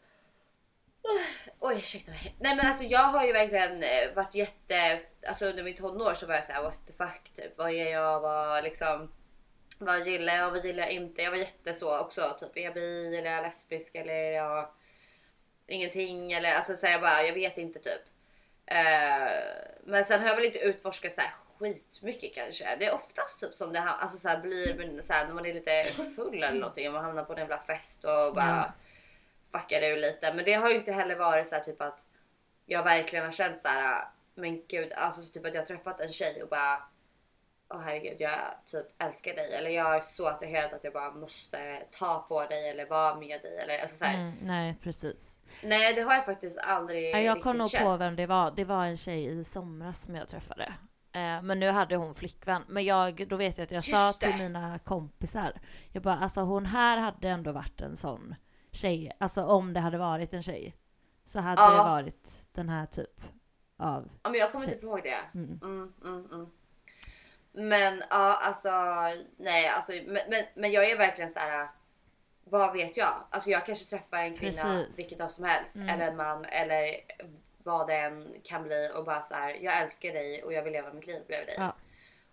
[1.59, 2.35] Oj ursäkta mig.
[2.39, 6.25] Nej men alltså jag har ju verkligen eh, varit jätte, alltså under mitt tonår så
[6.25, 7.57] var jag såhär what the fuck typ.
[7.57, 8.19] Vad är jag?
[8.19, 9.11] Vad liksom.
[9.85, 10.51] Vad gillar jag?
[10.51, 11.21] Vad gillar jag inte?
[11.21, 12.35] Jag var jätte så också.
[12.39, 14.69] Typ är jag bi eller är jag lesbisk eller är jag
[15.67, 18.01] ingenting eller alltså så jag bara jag vet inte typ.
[18.65, 19.31] Eh,
[19.83, 22.75] men sen har jag väl inte utforskat så här skitmycket kanske.
[22.79, 25.45] Det är oftast typ som det här, alltså så här blir så här, när man
[25.45, 25.83] är lite
[26.15, 28.73] full eller någonting och man hamnar på en jävla fest och bara
[29.51, 30.33] fuckar ur lite.
[30.33, 32.05] Men det har ju inte heller varit så här typ att
[32.65, 34.07] jag verkligen har känt så här.
[34.35, 36.83] Men gud, alltså så typ att jag har träffat en tjej och bara
[37.73, 39.53] Åh herregud, jag typ älskar dig.
[39.53, 43.41] Eller jag är så attraherad att jag bara måste ta på dig eller vara med
[43.41, 43.57] dig.
[43.57, 44.13] Eller, alltså så här.
[44.21, 45.39] Mm, nej precis.
[45.63, 47.83] Nej, det har jag faktiskt aldrig jag riktigt kom nog känt.
[47.83, 48.51] på vem det var.
[48.51, 50.73] Det var en tjej i somras som jag träffade.
[51.15, 52.63] Eh, men nu hade hon flickvän.
[52.67, 54.37] Men jag, då vet jag att jag Just sa till det.
[54.37, 55.53] mina kompisar.
[55.91, 58.35] Jag bara alltså hon här hade ändå varit en sån
[58.71, 59.11] tjej.
[59.19, 60.75] Alltså om det hade varit en tjej.
[61.25, 61.71] Så hade Ja.
[61.71, 63.21] det varit den här typ
[63.77, 64.09] av...
[64.23, 64.73] Ja, men jag kommer Tjej.
[64.75, 65.39] typ ihåg det.
[65.39, 65.59] Mm.
[65.63, 66.49] Mm, mm, mm.
[67.53, 68.71] Men ja, alltså
[69.37, 71.67] nej, alltså men, men, men jag är verkligen så här.
[72.43, 73.23] Vad vet jag?
[73.29, 74.99] Alltså jag kanske träffar en kvinna Precis.
[74.99, 75.89] vilket dag som helst Mm.
[75.89, 76.95] eller en man eller
[77.63, 79.53] vad det än kan bli och bara så här.
[79.61, 81.55] Jag älskar dig och jag vill leva mitt liv bredvid dig.
[81.57, 81.75] Ja.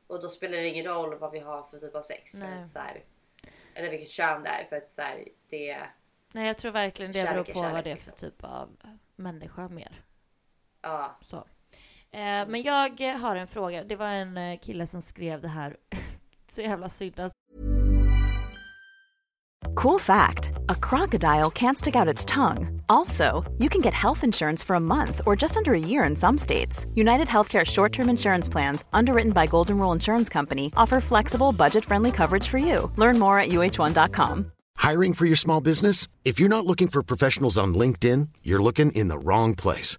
[0.06, 2.33] Och då spelar det ingen roll vad vi har för typ av sex.
[2.33, 3.04] För att, så här,
[3.74, 5.87] eller vilket kön det är för att så här, det
[6.33, 8.30] Nej jag tror verkligen det Kärlek beror på kärlek, vad det är för liksom.
[8.30, 8.76] typ av
[9.16, 10.02] människa mer.
[10.83, 11.16] ja.
[11.22, 11.44] Så.
[12.12, 13.85] Eh, men jag har en fråga.
[13.85, 15.77] Det var en eh, kille som skrev det här.
[16.51, 17.20] Så jävla synd.
[17.20, 17.35] Alltså,
[19.75, 22.83] Cool fact a crocodile can't stick out its tongue.
[22.88, 26.16] Also, you can get health insurance for a month or just under a year in
[26.16, 26.87] some states.
[26.94, 31.85] United Healthcare short term insurance plans, underwritten by Golden Rule Insurance Company, offer flexible, budget
[31.85, 32.90] friendly coverage for you.
[32.96, 34.53] Learn more at uh1.com.
[34.77, 36.09] Hiring for your small business?
[36.25, 39.99] If you're not looking for professionals on LinkedIn, you're looking in the wrong place.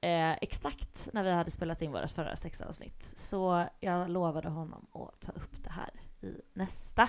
[0.00, 3.12] Eh, exakt när vi hade spelat in vårt förra sexavsnitt.
[3.16, 7.08] Så jag lovade honom att ta upp det här i nästa.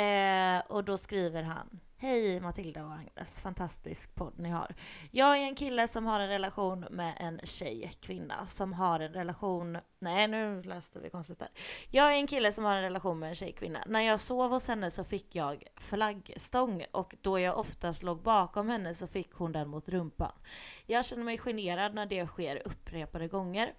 [0.00, 4.74] Eh, och då skriver han Hej Matilda och Agnes, fantastisk podd ni har.
[5.10, 9.12] Jag är en kille som har en relation med en tjej, kvinna, som har en
[9.12, 9.78] relation...
[9.98, 11.48] Nej, nu läste vi konstigt där.
[11.88, 13.84] Jag är en kille som har en relation med en tjejkvinna.
[13.86, 18.68] När jag sov hos henne så fick jag flaggstång och då jag oftast låg bakom
[18.68, 20.32] henne så fick hon den mot rumpan.
[20.86, 23.72] Jag känner mig generad när det sker upprepade gånger.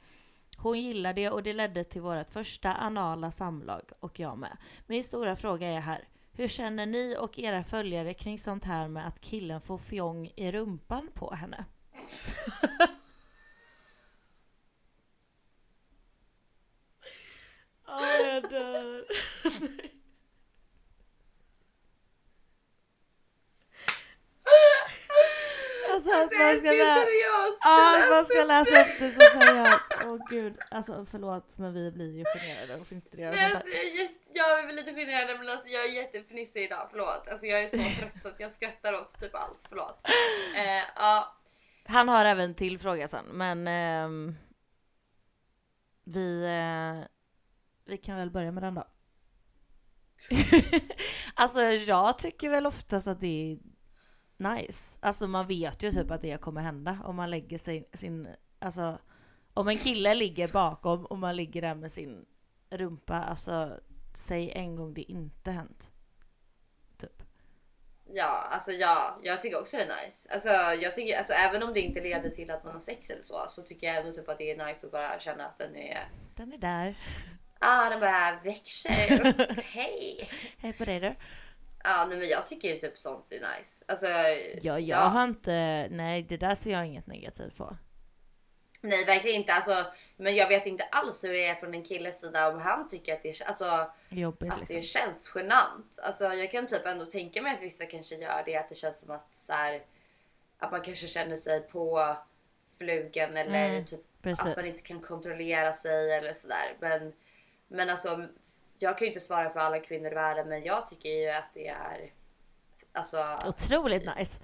[0.57, 4.57] Hon gillade det och det ledde till vårt första anala samlag och jag med.
[4.87, 9.07] Min stora fråga är här, hur känner ni och era följare kring sånt här med
[9.07, 11.65] att killen får fjong i rumpan på henne?
[17.87, 19.05] Åh, jag dör.
[26.07, 27.01] Alltså att man ska läsa...
[27.01, 27.59] seriöst!
[27.61, 29.91] Ja, man ska läsa upp det så seriöst.
[30.05, 30.57] Åh gud.
[30.71, 34.59] Alltså förlåt men vi blir ju generade och Nej, sånt alltså, jag, är jätte, jag
[34.59, 37.27] är väl lite generad men alltså, jag är jättefnissig idag, förlåt.
[37.27, 40.01] Alltså, jag är så trött så att jag skrattar åt typ allt, förlåt.
[40.55, 41.35] Eh, ja,
[41.85, 44.35] Han har även till fråga sen men ehm,
[46.03, 47.07] vi, eh,
[47.85, 48.87] vi kan väl börja med den då.
[51.33, 53.70] alltså jag tycker väl oftast att det är
[54.41, 54.97] nice.
[54.99, 58.27] Alltså man vet ju typ att det kommer hända om man lägger sig, sin,
[58.59, 58.97] alltså
[59.53, 62.25] om en kille ligger bakom och man ligger där med sin
[62.69, 63.79] rumpa, alltså
[64.13, 65.91] säg en gång det inte hänt.
[66.97, 67.23] Typ.
[68.13, 70.29] ja, alltså ja, jag tycker också det är nice.
[70.33, 70.49] Alltså,
[70.83, 73.45] jag tycker, alltså, även om det inte leder till att man har sex eller så,
[73.49, 76.09] så tycker jag ändå typ att det är nice att bara känna att den är
[76.35, 76.95] Den är där.
[77.59, 79.61] Ah, den bara växer.
[79.61, 80.29] Hej!
[80.57, 81.15] Hej på dig du.
[81.83, 83.85] Ja, nej, men jag tycker ju typ sånt är nice.
[83.87, 84.07] Alltså,
[84.61, 87.77] Ja, jag har inte, nej det där ser jag inget negativt på.
[88.81, 89.53] Nej, verkligen inte.
[89.53, 89.85] Alltså,
[90.17, 93.13] men jag vet inte alls hur det är från en killes sida om han tycker
[93.13, 95.01] att det, är- alltså, Jobbigt att det liksom.
[95.01, 95.99] känns genant.
[96.03, 98.55] Alltså, jag kan typ ändå tänka mig att vissa kanske gör det.
[98.55, 99.81] Att det känns som att, så här,
[100.57, 102.15] att man kanske känner sig på
[102.77, 104.45] flugen eller Mm, typ precis.
[104.45, 106.75] att man inte kan kontrollera sig eller sådär.
[106.79, 107.13] Men,
[107.67, 108.25] men alltså,
[108.81, 111.53] jag kan ju inte svara för alla kvinnor i världen, men jag tycker ju att
[111.53, 112.11] det är
[112.93, 114.39] Alltså, Otroligt nice.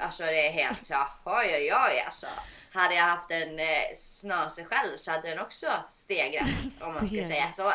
[0.00, 2.26] alltså det är helt så oj oj oj alltså.
[2.72, 6.48] Hade jag haft en eh, snase själv så hade den också stegrat
[6.82, 7.72] om man ska säga så.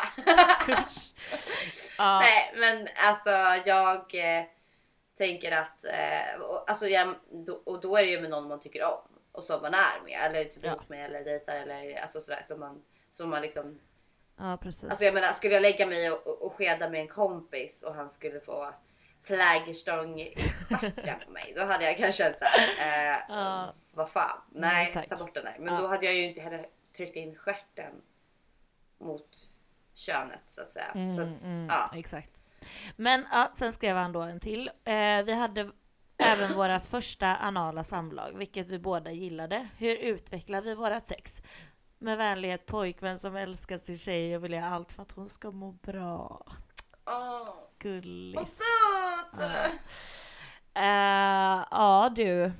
[1.98, 3.30] Ja, Nej men alltså
[3.68, 4.44] jag eh,
[5.18, 8.60] tänker att, eh, och, alltså, jag, då, och då är det ju med någon man
[8.60, 9.00] tycker om
[9.32, 10.80] och som man är med eller typ Ja.
[10.88, 12.82] med eller dejtar eller alltså sådär som man,
[13.12, 13.80] som man liksom
[14.38, 14.84] ja precis.
[14.84, 18.10] Alltså jag menar skulle jag lägga mig och, och, skeda med en kompis och han
[18.10, 18.74] skulle få
[19.22, 20.34] flaggstång i
[20.70, 21.52] stjärten på mig.
[21.56, 23.72] Då hade jag kanske känt såhär, eh, Ja.
[23.92, 24.38] vad fan.
[24.52, 25.08] Nej, tack.
[25.08, 25.56] ta bort den där.
[25.58, 25.80] Men Ja.
[25.80, 26.66] då hade jag ju inte heller
[26.96, 27.92] tryckt in stjärten
[29.00, 29.28] mot
[29.94, 30.92] könet så att säga.
[31.16, 31.90] så att, Mm, ja.
[31.94, 32.42] Exakt.
[32.96, 34.68] Men ja, sen skrev han då en till.
[34.84, 35.70] Eh, vi hade
[36.18, 39.68] även vårt första anala samlag, vilket vi båda gillade.
[39.78, 41.42] Hur utvecklar vi vårt sex?
[42.04, 45.50] Med vänlighet pojkvän som älskar sin tjej och vill göra allt för att hon ska
[45.50, 46.46] må bra.
[47.04, 48.56] Vad Gullis.
[48.58, 49.40] söt!
[49.40, 49.66] Ja.
[50.82, 52.52] Eh, ja du.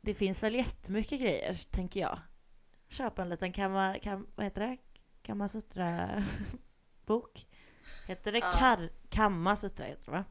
[0.00, 2.18] Det finns väl jättemycket grejer, tänker jag.
[2.88, 4.76] Köp en liten kamma, kam, vad heter det?
[5.22, 6.22] Kamasutra
[7.06, 7.46] bok.
[8.06, 8.52] Heter det Ja.
[8.52, 10.24] kar, Kamma Sutra heter det va?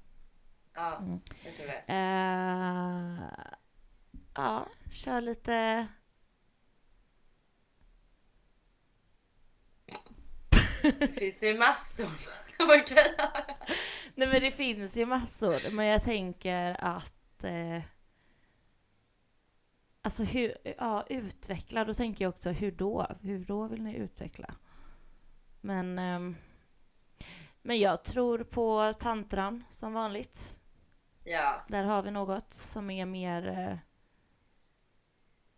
[0.73, 1.19] Ja, Mm.
[1.45, 1.83] jag tror det.
[1.87, 3.47] Eh,
[4.35, 5.87] ja, kör lite...
[10.99, 12.11] Det finns ju massor
[12.67, 13.31] man kan göra.
[14.15, 17.43] Nej men det finns ju massor, men jag tänker att...
[17.43, 17.81] Eh,
[20.01, 23.07] alltså hur, ja utveckla, då tänker jag också hur då?
[23.21, 24.55] Hur då vill ni utveckla?
[25.61, 25.99] Men...
[25.99, 26.35] ehm,
[27.67, 30.55] men jag tror på tantran som vanligt.
[31.23, 33.77] Ja, Där har vi något som är mer eh,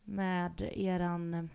[0.03, 1.49] med eran,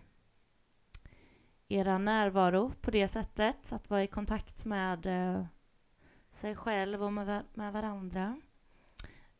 [1.67, 3.71] eran närvaro på det sättet.
[3.73, 5.45] Att vara i kontakt med eh,
[6.31, 8.35] sig själv och med, va- med varandra.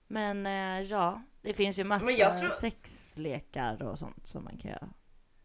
[0.07, 1.83] Men eh, ja, det finns ju
[2.17, 4.89] jag tror- sexlekar och sånt som man kan göra.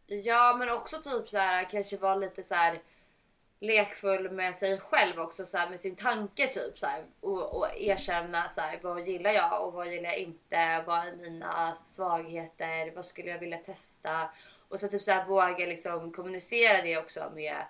[0.07, 2.83] ja men också typ så här kanske vara lite så här
[3.61, 7.67] lekfull med sig själv också så här, med sin tanke typ så här, och, och
[7.77, 10.85] erkänna så här, vad gillar jag och vad gillar jag inte?
[10.87, 12.95] Vad är mina svagheter?
[12.97, 14.31] Vad skulle jag vilja testa?
[14.71, 17.65] Och så typ så här, våga liksom kommunicera det också med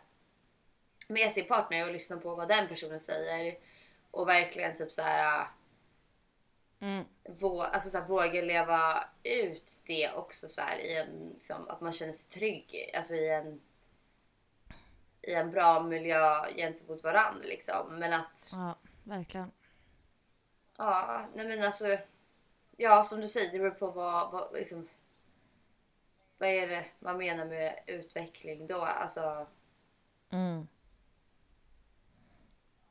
[1.08, 3.58] med sin partner och lyssna på vad den personen säger
[4.10, 5.46] och verkligen typ så här
[6.82, 7.04] Mm.
[7.24, 11.80] vå, alltså så här, våga leva ut det också så här i en liksom, att
[11.80, 13.60] man känner sig trygg alltså i en
[15.22, 19.50] i en bra miljö gentemot varandra liksom men att Ja, verkligen.
[20.76, 21.98] ja nej men alltså
[22.76, 24.88] ja som du säger det beror på vad, vad liksom
[26.40, 29.46] vad är det man menar med utveckling då alltså
[30.32, 30.66] Mm.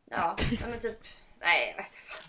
[0.05, 0.97] ja nej, men typ
[1.39, 2.23] nej jag vet fan.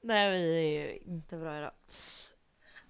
[0.00, 1.72] Nej, vi är ju inte bra idag.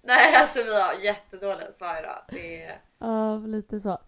[0.01, 3.99] nej alltså vi har jättedåliga svar idag det är, Ja, lite så.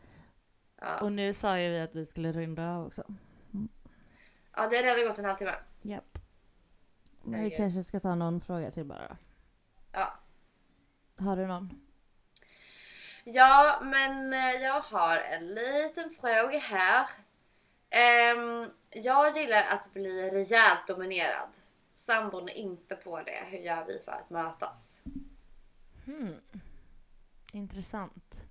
[0.82, 1.01] ja.
[1.01, 3.03] Och nu sa ju vi att vi skulle runda av också.
[4.55, 6.17] ja det har redan gått en halvtimme Japp.
[7.23, 9.17] Men vi kanske ska ta någon fråga till bara
[9.91, 10.13] ja
[11.17, 11.82] Har du någon?
[13.23, 17.08] Ja, men eh, jag har en liten fråga här.
[17.89, 21.49] Ehm, jag gillar att bli rejält dominerad.
[21.95, 23.43] Sambon är inte på det.
[23.47, 25.01] Hur gör vi för att mötas?
[26.05, 26.41] Hmm.
[27.53, 28.43] Intressant.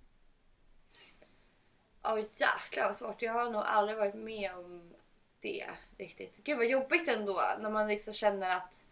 [2.02, 3.22] Åh jäklar vad svårt.
[3.22, 4.94] Jag har nog aldrig varit med om
[5.40, 6.36] det riktigt.
[6.44, 8.84] Gud vad jobbigt ändå när man liksom känner att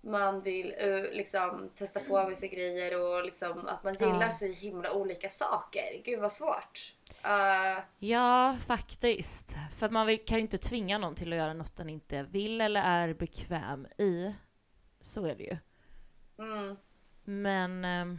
[0.00, 4.30] man vill eh, liksom testa på vissa grejer och liksom att man gillar Ja.
[4.30, 6.02] så himla olika saker.
[6.04, 6.94] Gud vad svårt.
[7.24, 9.56] Eh, Ja, faktiskt.
[9.72, 12.82] För man kan ju inte tvinga någon till att göra något den inte vill eller
[12.82, 14.34] är bekväm i.
[15.00, 15.56] Så är det ju.
[16.38, 16.76] mm.
[17.24, 18.18] Men ehm,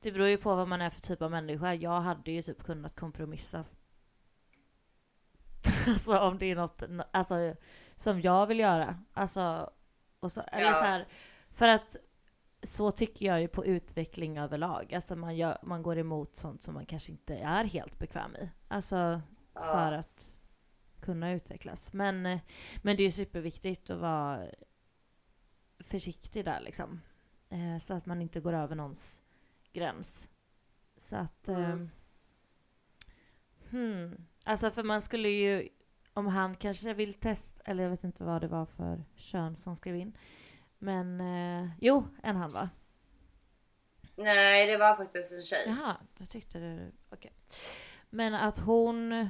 [0.00, 1.74] det beror ju på vad man är för typ av människa.
[1.74, 3.64] Jag hade ju typ kunnat kompromissa.
[5.86, 7.54] alltså om det är något alltså,
[7.96, 8.98] som jag vill göra.
[9.12, 9.70] Alltså,
[10.20, 10.72] och så, eller Ja.
[10.72, 11.06] så här,
[11.50, 11.96] för att
[12.62, 14.94] så tycker jag ju på utveckling överlag.
[14.94, 18.50] Alltså man, gör, man går emot sånt som man kanske inte är helt bekväm i.
[18.68, 19.22] Alltså
[19.54, 19.60] Ja.
[19.60, 20.38] för att
[21.00, 21.92] kunna utvecklas.
[21.92, 22.38] Men, eh,
[22.82, 24.46] men det är superviktigt att vara
[25.78, 27.00] försiktig där liksom.
[27.48, 29.20] Eh, så att man inte går över någons
[29.72, 30.28] gräns.
[30.96, 31.48] Så att...
[31.48, 31.62] Mm.
[31.62, 31.90] ehm,
[33.70, 34.26] hmm.
[34.44, 35.68] Alltså för man skulle ju...
[36.18, 39.76] Om han kanske vill testa, eller jag vet inte vad det var för kön som
[39.76, 40.16] skrev in.
[40.78, 42.70] Men eh, jo, en han va?
[44.16, 45.64] Nej, det var faktiskt en tjej.
[45.66, 46.90] Jaha, jag tyckte det...
[47.10, 47.32] Okej.
[48.10, 49.28] Men att hon...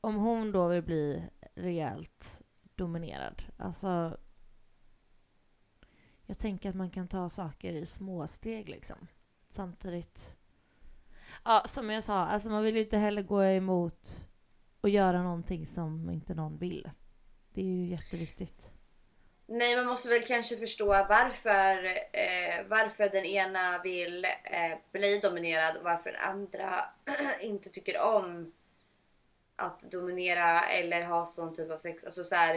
[0.00, 1.24] Om hon då vill bli
[1.54, 2.42] rejält
[2.74, 3.42] dominerad.
[3.56, 4.18] Alltså...
[6.26, 9.08] Jag tänker att man kan ta saker i små steg liksom.
[9.50, 10.36] Samtidigt...
[11.44, 14.28] Ja, som jag sa, alltså man vill ju inte heller gå emot
[14.82, 16.90] och göra någonting som inte någon vill.
[17.54, 18.70] Det är ju jätteviktigt.
[19.46, 25.76] Nej, man måste väl kanske förstå varför, eh, varför den ena vill eh, bli dominerad
[25.76, 26.84] och varför den andra
[27.40, 28.52] inte tycker om
[29.56, 32.04] att dominera eller ha sån typ av sex.
[32.04, 32.54] Alltså så här,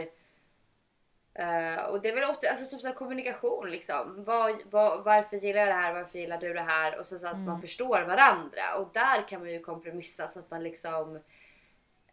[1.34, 4.24] eh, och det är väl ofta alltså, typ så kommunikation liksom.
[4.24, 5.94] Vad, vad, varför gillar jag det här?
[5.94, 6.98] Varför gillar du det här?
[6.98, 8.76] Och så, så att man förstår varandra.
[8.78, 11.18] Och där kan man ju kompromissa så att man liksom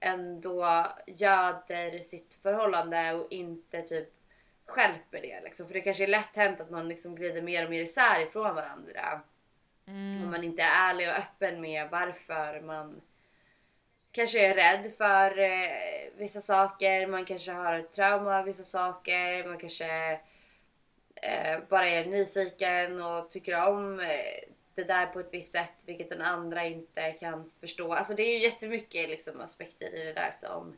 [0.04, 4.10] ändå göder sitt förhållande och inte typ
[4.66, 5.68] skälper det liksom.
[5.68, 8.56] För det kanske är lätt hänt att man liksom glider mer och mer isär ifrån
[8.56, 9.22] varandra.
[10.24, 13.02] Om man inte är ärlig och öppen med varför man
[14.12, 17.08] kanske är rädd för eh, vissa saker.
[17.08, 19.48] Man kanske har ett trauma av vissa saker.
[19.48, 20.20] Man kanske
[21.16, 26.10] eh, bara är nyfiken och tycker om eh, det där på ett visst sätt vilket
[26.10, 27.94] den andra inte kan förstå.
[27.94, 30.78] Alltså det är ju jättemycket liksom aspekter i det där som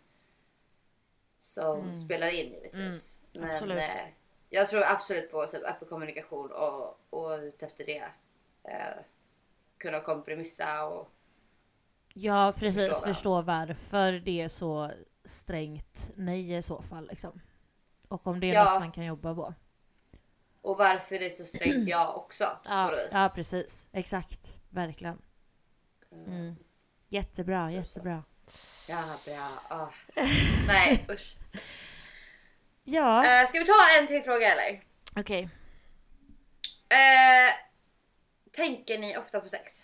[1.37, 3.21] som spelar in givetvis.
[3.33, 3.77] Men absolut.
[3.77, 4.07] eh,
[4.49, 8.03] jag tror absolut på typ, öppen kommunikation och, och ut efter det.
[8.63, 8.97] Eh,
[9.77, 11.09] kunna kompromissa och
[12.13, 14.91] Ja precis, Förstå förstå, varför det är så
[15.23, 17.07] strängt nej i så fall.
[17.07, 17.41] Liksom.
[18.07, 18.63] Och om det är Ja.
[18.73, 19.53] något man kan jobba på.
[20.65, 22.57] Och varför det är så strängt jag också.
[22.65, 24.55] Ja, ja precis, exakt.
[24.69, 25.21] Verkligen.
[26.11, 26.55] Mm.
[27.09, 27.87] Jättebra, Typ så.
[27.87, 28.23] jättebra.
[28.87, 29.49] Ja, bra.
[29.69, 29.89] Ah.
[30.67, 31.35] Nej usch.
[32.83, 34.83] Ja, Eh, ska vi ta en till fråga eller?
[35.15, 35.49] okej.
[36.89, 37.53] Eh,
[38.51, 39.83] tänker ni ofta på sex?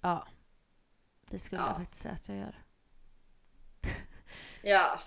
[0.00, 0.26] Ja.
[1.30, 1.66] Det skulle Ja.
[1.66, 2.62] jag faktiskt säga att jag gör.
[4.62, 5.00] Ja.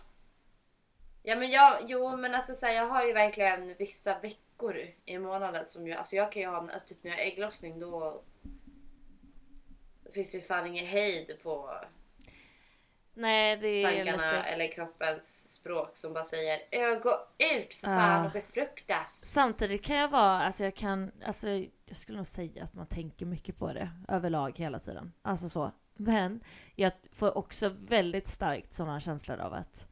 [1.24, 5.18] Ja men jag, jo men alltså så här, jag har ju verkligen vissa veckor i
[5.18, 8.22] månaden som jag, alltså jag kan ju ha, alltså, typ när jag har ägglossning då
[10.14, 11.76] finns ju fan ingen hejd på
[13.16, 14.50] Nej, det är tankarna lite...
[14.50, 18.26] eller kroppens språk som bara säger "Ö, gå ut för fan Ja.
[18.26, 19.22] och befruktas.
[19.34, 21.50] Samtidigt kan jag vara, alltså jag kan, alltså
[21.86, 25.14] jag skulle nog säga att man tänker mycket på det överlag hela tiden.
[25.22, 25.72] Alltså så.
[25.96, 26.44] Men
[26.76, 29.88] jag får också väldigt starkt sådana känslor av att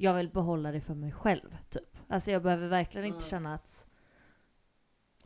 [0.00, 1.96] jag vill behålla det för mig själv, typ.
[2.08, 3.30] Alltså jag behöver verkligen inte Mm.
[3.30, 3.84] känna att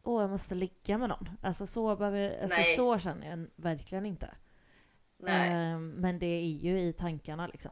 [0.04, 1.28] Åh, jag måste ligga med någon.
[1.42, 2.76] Alltså så, behöver, alltså Nej.
[2.76, 4.30] så känner jag verkligen inte.
[5.26, 7.70] Ehm, men det är ju i tankarna liksom.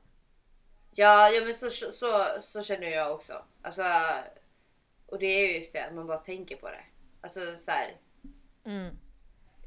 [0.90, 3.44] Ja, ja men så, så, så, så känner jag också.
[3.62, 3.82] Alltså,
[5.06, 6.84] och det är ju just det, att man bara tänker på det.
[7.20, 7.96] Alltså så här.
[8.64, 8.96] Mm.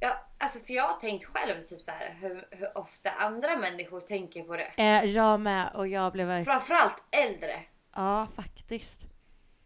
[0.04, 4.00] Ja, alltså för jag har tänkt själv typ så här hur, hur ofta andra människor
[4.02, 4.72] tänker på det.
[4.78, 6.46] Eh, jag med och jag blev verkligen...
[6.60, 7.64] Framförallt äldre.
[7.96, 9.02] Ja, faktiskt.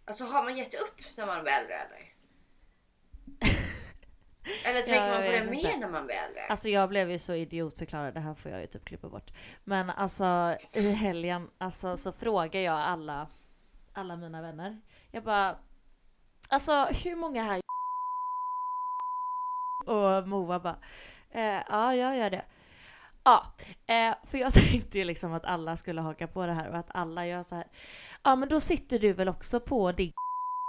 [0.05, 2.13] Alltså har man gett upp när man blir äldre eller?
[4.65, 5.77] Eller tänker Ja, man på det mer inte.
[5.77, 6.45] när man blir äldre?
[6.49, 9.31] Alltså jag blev ju så idiotförklarad, det här får jag ju typ klippa bort.
[9.63, 13.27] Men alltså i helgen alltså, så frågar jag alla,
[13.93, 14.81] alla mina vänner.
[15.11, 15.55] Jag bara,
[16.49, 16.71] alltså
[17.03, 17.61] hur många här
[19.87, 20.79] Och Moa bara,
[21.31, 22.45] eh, ja jag gör det.
[23.23, 23.53] Ja,
[23.85, 26.89] eh, för jag tänkte ju liksom att alla skulle haka på det här och att
[26.89, 27.67] alla gör så här.
[28.23, 30.13] Ja men då sitter du väl också på din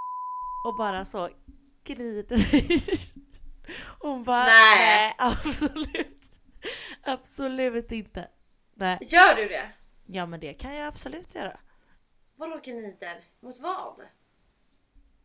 [0.67, 1.29] och bara så
[1.85, 2.39] gnider.
[4.01, 4.79] Hon bara, Nej.
[4.79, 6.23] nej absolut.
[7.03, 8.29] Absolut inte.
[8.75, 8.99] Nej.
[9.01, 9.71] Gör du det?
[10.07, 11.61] Ja men det kan jag absolut göra.
[12.37, 13.25] Vadå gnider?
[13.41, 14.03] Mot vad?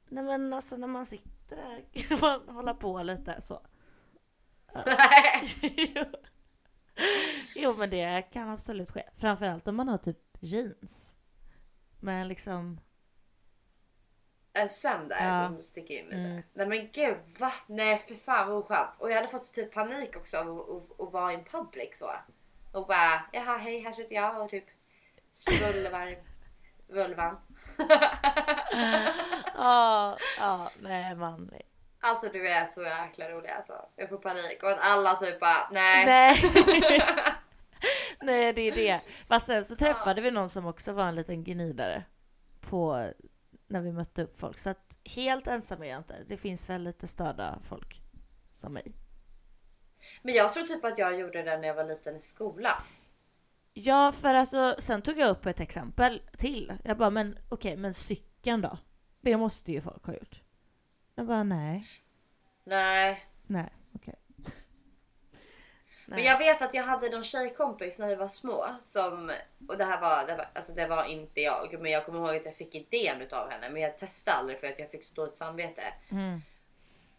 [0.10, 3.62] Nej men alltså när man sitter där kan man hålla på lite så.
[4.86, 5.50] Nej.
[5.96, 6.04] Jo.
[7.56, 9.04] jo men det kan absolut ske.
[9.18, 11.16] Framförallt om man har typ jeans.
[12.00, 12.80] Men liksom,
[14.54, 15.48] En söm där Ja.
[15.48, 16.18] som sticker in lite.
[16.18, 16.42] Mm.
[16.54, 17.54] Nej men gud va?
[17.68, 18.90] Nej för fan vad oskönt.
[19.00, 20.60] Och jag hade fått typ panik också av
[21.00, 22.12] att- vara in public så.
[22.72, 24.66] Och bara jaha hej här sitter jag och typ
[25.32, 26.18] svulvar
[26.88, 27.38] vulvan.
[29.56, 31.52] ja, ja, nej man.
[32.06, 33.74] Alltså du är så jäkla rolig alltså.
[33.96, 36.06] Jag får panik och att alla typ bara nej.
[36.06, 36.36] Nej.
[38.22, 39.02] nej det är det.
[39.28, 42.04] Fast sen så träffade vi någon som också var en liten gnidare.
[42.62, 43.10] På,
[43.68, 44.58] när vi mötte upp folk.
[44.58, 46.16] Så att helt ensam är jag inte.
[46.28, 48.02] Det finns väl lite störda folk
[48.52, 48.92] som mig.
[50.22, 52.82] Men jag tror typ att jag gjorde det när jag var liten i skolan.
[53.74, 56.74] Ja, för att då, sen tog jag upp ett exempel till.
[56.84, 58.78] Jag bara, men okej, men cykeln då?
[59.22, 60.42] Det måste ju folk ha gjort.
[61.16, 61.88] Jag bara, nej,
[62.64, 63.26] Nej.
[63.48, 64.16] nej, okej.
[66.06, 69.32] Men jag vet att jag hade någon tjejkompis när vi var små som
[69.68, 72.36] och det här var, det var, alltså det var inte jag men jag kommer ihåg
[72.36, 75.14] att jag fick idén utav henne men jag testade aldrig för att jag fick så
[75.14, 75.84] dåligt samvete.
[76.10, 76.42] Mm.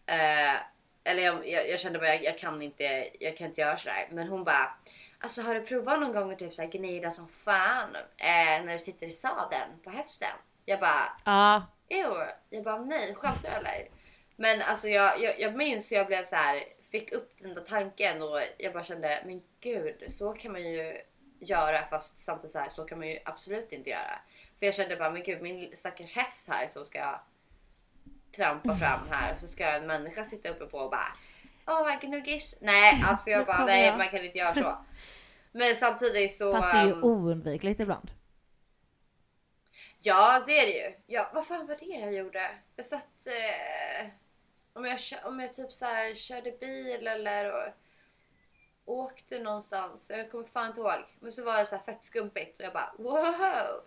[0.05, 0.59] Eh,
[1.03, 4.07] eller jag, jag, jag kände bara jag, jag kan inte, jag kan inte göra sådär.
[4.11, 4.73] Men hon bara
[5.19, 8.79] Alltså har du provat någon gång att typ såhär gnida som fan eh, när du
[8.79, 10.29] sitter i sadeln på hästen?
[10.65, 12.13] Jag bara Ja, Jo,
[12.49, 13.87] jag bara nej, skämtar du eller?
[14.35, 17.61] Men alltså jag, jag, jag minns hur jag blev så här, fick upp den där
[17.61, 21.01] tanken och jag bara kände men gud så kan man ju
[21.39, 24.19] göra fast samtidigt så här så kan man ju absolut inte göra.
[24.59, 27.19] För jag kände bara men gud min stackars häst här så ska jag
[28.35, 31.15] trampa fram här och så ska en människa sitta uppe på och bara
[31.67, 32.57] Åh vad gnuggis.
[32.61, 34.77] Nej alltså jag bara nej man kan inte göra så.
[35.51, 36.51] Men samtidigt så.
[36.51, 38.11] fast det är ju ehm, oundvikligt ibland.
[40.05, 40.95] Ja det är det ju.
[41.07, 42.49] Ja, vad fan var det jag gjorde?
[42.75, 43.27] Jag satt...
[43.27, 44.07] Eh,
[44.73, 47.73] om, jag, om jag typ så här körde bil eller och,
[48.85, 50.09] åkte någonstans.
[50.09, 50.93] Jag kommer fan inte ihåg.
[51.19, 53.81] Men så var det så här fett skumpigt och jag bara wow!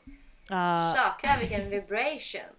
[0.96, 2.56] Jäklar vilken vibration!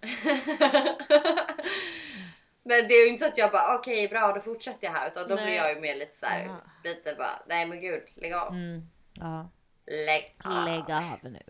[2.62, 5.08] Men det är ju inte så att jag bara okej bra då fortsätter jag här
[5.08, 5.44] utan då Nej.
[5.44, 6.56] blir jag ju mer lite så här Ja.
[6.84, 8.48] lite bara nej men gud lägg av.
[8.48, 9.48] mm, ja.
[9.86, 10.64] Lägg av.
[10.64, 11.42] Lägg av nu.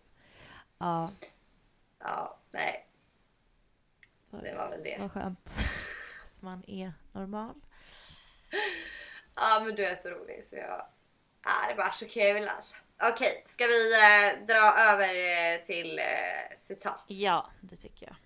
[0.79, 1.11] Ja,
[2.01, 2.87] Ja, nej.
[4.31, 4.97] Det var väl det.
[5.01, 5.51] vad skönt
[6.25, 7.55] att man är normal.
[9.35, 10.87] Ja men du är så rolig så jag
[11.71, 12.77] är bara så kul alltså.
[13.03, 17.05] Okej, ska vi eh, dra över eh, till eh, citat?
[17.07, 18.17] Ja, det tycker jag.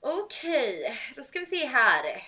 [0.00, 2.22] Okej, då ska vi se här.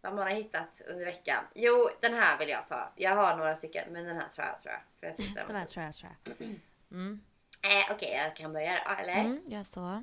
[0.00, 1.44] Vad man har hittat under veckan.
[1.54, 2.92] Jo, den här vill jag ta.
[2.96, 4.62] Jag har några stycken, men den här tror jag.
[4.62, 6.48] Tror jag för jag tyckte den Den här tror jag, tror jag.
[6.92, 7.20] Mm.
[7.62, 9.20] Eh, Okej, jag kan börja då, eller?
[9.20, 10.02] Mm, jag så.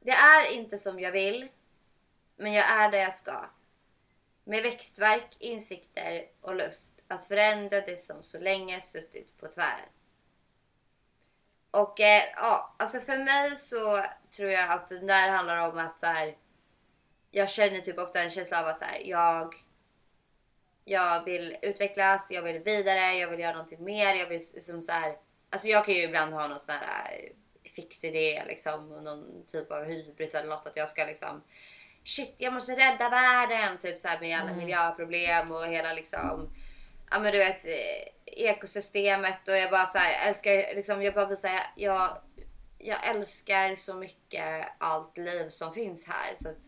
[0.00, 1.48] Det är inte som jag vill,
[2.36, 3.44] men jag är där jag ska.
[4.44, 9.88] Med växtverk, insikter och lust att förändra det som så länge suttit på tvären.
[11.70, 16.00] Och eh, ja, alltså för mig så tror jag att den där handlar om att
[16.00, 16.36] så här,
[17.30, 19.54] jag känner typ ofta en känsla av att så här, jag,
[20.84, 24.14] jag vill utvecklas, jag vill vidare, jag vill göra någonting mer.
[24.14, 25.16] Jag vill som så här,
[25.50, 29.46] alltså jag kan ju ibland ha någon sån här eh, fix idé liksom och någon
[29.46, 31.42] typ av hybris eller något att jag ska liksom
[32.04, 36.54] shit jag måste rädda världen typ så här med alla miljöproblem och hela liksom
[37.10, 39.48] ja men du vet eh, ekosystemet.
[39.48, 42.18] Och jag bara så här, älskar liksom jag bara vill säga jag
[42.78, 46.36] jag älskar så mycket allt liv som finns här.
[46.42, 46.58] Så att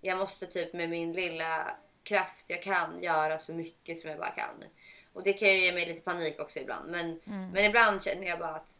[0.00, 4.30] jag måste typ med min lilla kraft jag kan göra så mycket som jag bara
[4.30, 4.64] kan.
[5.12, 6.90] Och det kan ju ge mig lite panik också ibland.
[6.90, 7.20] Men,
[7.52, 8.76] men ibland känner jag bara att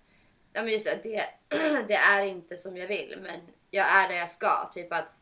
[0.52, 1.26] ja, men just det, det,
[1.88, 3.18] det är inte som jag vill.
[3.22, 4.70] Men jag är där jag ska.
[4.74, 5.20] Typ att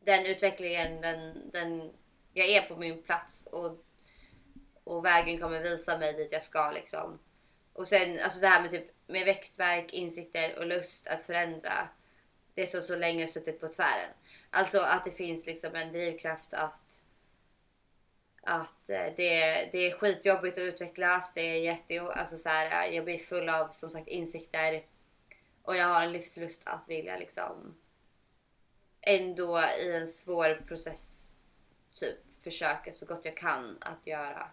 [0.00, 1.92] den utvecklingen, den, den,
[2.32, 3.84] jag är på min plats och,
[4.84, 7.18] och vägen kommer visa mig dit jag ska liksom.
[7.72, 11.88] Och sen alltså det här med, typ, med växtverk, insikter och lust att förändra
[12.54, 14.10] det som så länge suttit på tvären.
[14.50, 17.00] Alltså att det finns liksom en drivkraft att
[18.46, 21.32] att eh, det, det är skitjobbigt att utvecklas.
[21.34, 24.82] Det är jätte, alltså så här, jag blir full av som sagt insikter
[25.62, 27.74] och jag har en livslust att vilja liksom
[29.00, 31.30] ändå i en svår process
[31.94, 34.48] typ försöka så gott jag kan att göra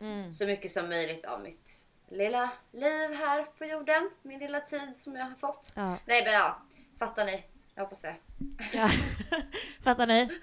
[0.00, 0.32] Mm.
[0.32, 4.10] så mycket som möjligt av mitt lilla liv här på jorden.
[4.22, 5.72] Min lilla tid som jag har fått.
[5.76, 5.98] Ja.
[6.06, 6.62] Nej men ja,
[6.98, 7.44] fattar ni?
[7.74, 8.16] Jag hoppas det.
[8.72, 8.88] Ja.
[9.84, 10.28] Fattar ni?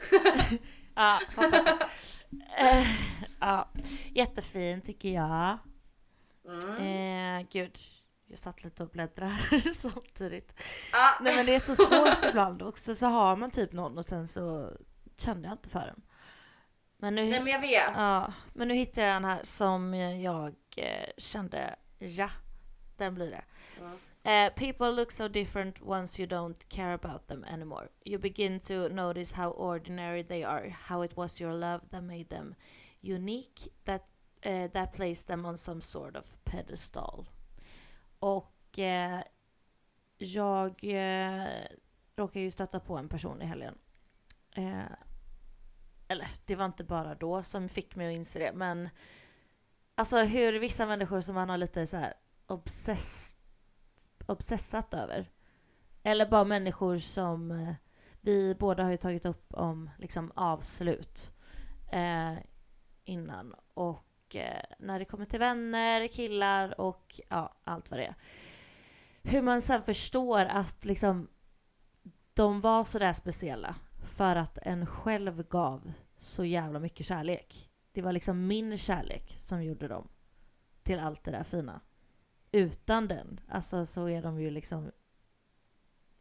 [1.00, 1.20] ja.
[2.58, 2.88] Eh,
[3.40, 3.70] ja,
[4.16, 5.58] jättefin tycker jag.
[6.48, 6.78] Mm.
[7.42, 7.78] Eh, gud,
[8.28, 9.34] jag satt lite och bläddrade
[9.74, 10.54] samtidigt.
[10.92, 11.18] Ja.
[11.22, 14.28] Nej men det är så svårt ibland också så har man typ någon och sen
[14.28, 14.72] så
[15.18, 16.02] kände jag inte för den.
[16.98, 17.92] Men nu, Nej men jag vet.
[17.96, 22.30] ja, men nu hittade jag en här som jag eh, kände, ja,
[22.98, 23.44] den blir det.
[24.26, 27.90] Uh, people look so different once you don't care about them anymore.
[28.06, 32.30] You begin to notice how ordinary they are, how it was your love that made
[32.30, 32.56] them
[33.02, 34.06] unique, that,
[34.46, 37.30] uh, that placed them on some sort of pedestal.
[38.20, 39.22] Och uh,
[40.18, 41.64] jag eh,
[42.16, 43.78] råkade ju stöta på en person i helgen.
[46.08, 48.90] Eller det var inte bara då som fick mig att inse det, men
[49.96, 52.14] alltså hur vissa människor som man har lite så här
[52.48, 53.39] obsessed
[54.30, 55.30] obsessat över.
[56.04, 57.74] Eller bara människor som eh,
[58.22, 61.32] vi båda har ju tagit upp om liksom avslut
[61.92, 62.34] eh,
[63.04, 63.56] innan.
[63.74, 68.16] Och eh, när det kommer till vänner, killar och ja, allt vad det är.
[69.24, 71.28] Hur man sen förstår att liksom
[72.34, 73.76] de var sådär speciella
[74.06, 77.70] för att en själv gav så jävla mycket kärlek.
[77.92, 80.08] Det var liksom min kärlek som gjorde dem
[80.84, 81.82] till allt det där fina.
[82.52, 84.92] Utan den, alltså så är de ju liksom...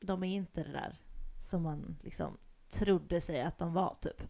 [0.01, 1.01] De är inte det där
[1.41, 2.39] som man liksom
[2.71, 4.23] trodde sig att de var typ.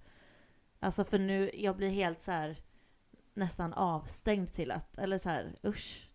[0.81, 2.63] Alltså för nu, jag blir helt så här
[3.35, 6.11] nästan avstängd till att, eller så här usch.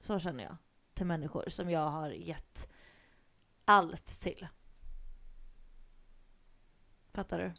[0.00, 0.56] Så känner jag
[0.94, 2.68] till människor som jag har gett
[3.64, 4.48] allt till.
[7.12, 7.52] Fattar du?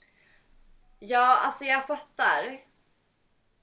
[0.99, 2.61] Ja, alltså jag fattar.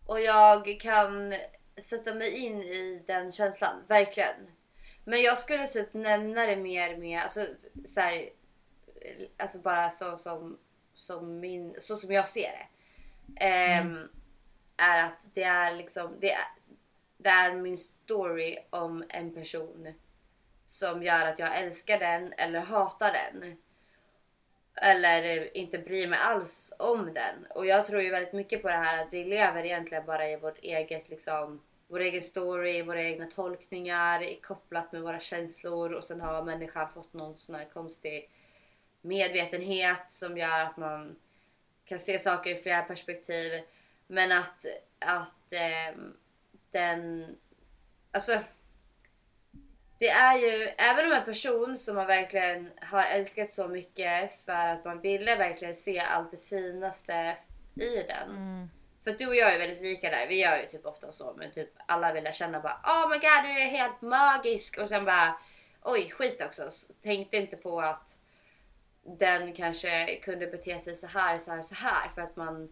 [0.07, 1.35] Och jag kan
[1.83, 4.51] sätta mig in i den känslan, verkligen.
[5.05, 7.47] Men jag skulle typ nämna det mer med, alltså
[7.87, 8.29] så här,
[9.37, 10.59] alltså bara så som,
[10.95, 12.67] som min, så som jag ser det.
[13.45, 14.09] Ehm,
[14.77, 16.47] Är att det är liksom, det är,
[17.17, 19.95] det är min story om en person
[20.67, 23.59] som gör att jag älskar den eller hatar den
[24.83, 27.47] eller inte bryr mig alls om den.
[27.51, 30.37] Och jag tror ju väldigt mycket på det här att vi lever egentligen bara i
[30.37, 36.21] vårt eget liksom vår egen story, våra egna tolkningar kopplat med våra känslor och sen
[36.21, 38.31] har människan fått någon sån här konstig
[39.01, 41.17] medvetenhet som gör att man
[41.85, 43.53] kan se saker i flera perspektiv.
[44.07, 44.67] Men att,
[44.99, 46.01] att eh,
[46.71, 47.27] den,
[48.11, 48.39] alltså
[49.99, 54.67] det är ju, även om en person som man verkligen har älskat så mycket för
[54.67, 57.37] att man ville verkligen se allt det finaste
[57.75, 58.31] i den.
[58.31, 58.69] Mm.
[59.05, 60.27] För att du och jag är väldigt lika där.
[60.27, 61.35] Vi gör ju typ ofta så.
[61.37, 64.79] Men typ alla vill känna bara Oh my god du är helt magisk.
[64.79, 65.39] Och sen bara
[65.83, 66.71] Oj skit också.
[67.03, 68.19] Tänkte inte på att
[69.03, 72.09] den kanske kunde bete sig så här, så här, så här.
[72.15, 72.69] För att man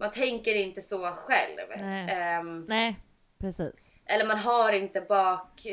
[0.00, 1.68] man tänker inte så själv.
[1.78, 2.10] Nej.
[2.10, 2.96] Ehm, Nej,
[3.38, 3.90] precis.
[4.04, 5.66] eller man har inte bak,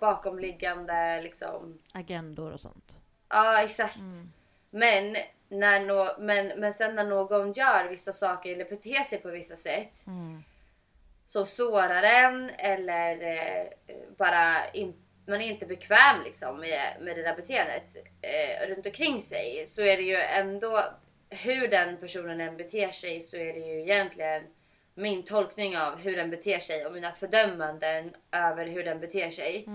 [0.00, 1.78] bakomliggande liksom.
[1.94, 3.00] Agendor och sånt.
[3.28, 4.02] Ja exakt.
[4.70, 5.16] Men,
[5.52, 9.56] när no, men, men sen när någon gör vissa saker eller beter sig på vissa
[9.56, 10.06] sätt.
[10.06, 10.42] Mm.
[11.26, 13.66] Som sårar en eller eh,
[14.16, 14.94] bara in,
[15.26, 19.64] man är inte bekväm liksom med, med det där beteendet eh, runt omkring sig.
[19.66, 20.84] Så är det ju ändå
[21.30, 24.42] hur den personen än beter sig så är det ju egentligen
[24.94, 29.66] min tolkning av hur den beter sig och mina fördömanden över hur den beter sig.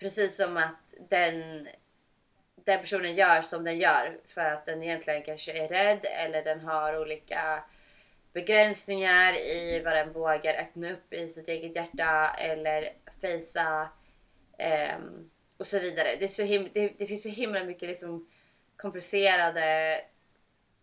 [0.00, 1.68] Precis som att den,
[2.70, 6.60] den personen gör som den gör för att den egentligen kanske är rädd eller den
[6.60, 7.64] har olika
[8.32, 13.88] begränsningar i vad den vågar öppna upp i sitt eget hjärta eller fejsa
[14.96, 16.16] um, och så vidare.
[16.16, 18.28] Det, är så him- det, det finns så himla mycket liksom
[18.76, 20.00] komplicerade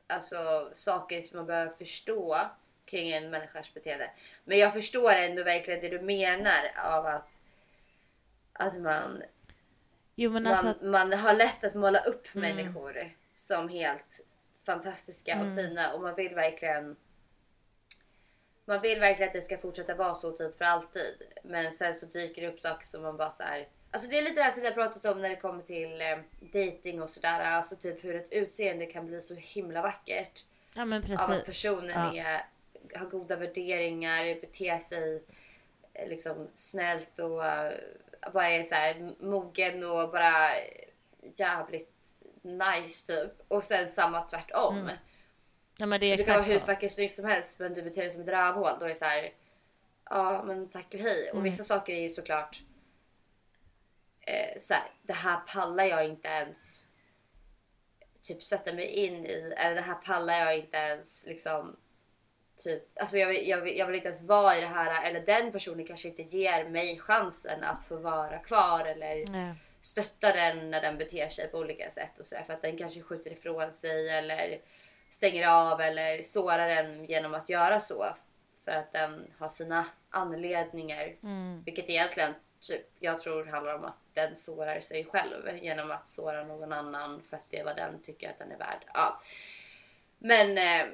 [0.08, 2.38] alltså, saker som man behöver förstå
[2.86, 4.12] kring en människas beteende.
[4.44, 7.40] Men jag förstår ändå verkligen det du menar av att,
[8.54, 9.24] att man
[10.20, 14.20] Jo men alltså, man, man har lätt att måla upp människor som helt
[14.66, 16.96] fantastiska och fina och man vill verkligen
[18.66, 21.22] man vill verkligen att det ska fortsätta vara så typ för alltid.
[21.44, 23.68] Men sen så dyker det upp saker som man bara så här.
[23.92, 26.02] Alltså det är lite det här som vi har pratat om när det kommer till
[26.02, 27.40] eh, dating och sådär.
[27.42, 30.46] Alltså typ hur ett utseende kan bli så himla vackert.
[30.74, 31.46] ja men Av att precis.
[31.46, 32.24] personen Ja.
[32.24, 32.46] är,
[33.00, 35.24] har goda värderingar, beter sig
[36.06, 37.74] liksom snällt och eh,
[38.34, 40.50] bara är så här mogen och bara
[41.36, 43.32] jävligt nice typ.
[43.48, 44.90] Och sen samma tvärtom.
[45.78, 48.02] Ja men det är Du kan vara hur fucking snygg som helst men du beter
[48.02, 48.74] dig som ett rövhål.
[48.80, 49.34] Då är det så här.
[50.10, 51.28] Ja men tack och hej.
[51.28, 51.38] Mm.
[51.38, 52.62] Och vissa saker är ju såklart.
[54.22, 56.86] Eh, så här, det här pallar jag inte ens.
[58.22, 59.54] Typ sätta mig in i.
[59.58, 61.76] Eller det här pallar jag inte ens liksom.
[62.64, 65.04] Typ, alltså jag, vill, jag, vill, jag vill inte ens vara i det här.
[65.04, 68.86] Eller den personen kanske inte ger mig chansen att få vara kvar.
[68.86, 69.54] Eller Nej.
[69.82, 72.44] stötta den när den beter sig på olika sätt och sådär.
[72.44, 74.60] För att den kanske skjuter ifrån sig eller
[75.12, 78.06] stänger av eller sårar den genom att göra så.
[78.66, 81.16] För att den har sina anledningar.
[81.66, 86.44] Vilket egentligen typ, jag tror handlar om att den sårar sig själv genom att såra
[86.44, 88.86] någon annan för att det är vad den tycker att den är värd.
[88.94, 89.22] Ja.
[90.18, 90.88] Men eh,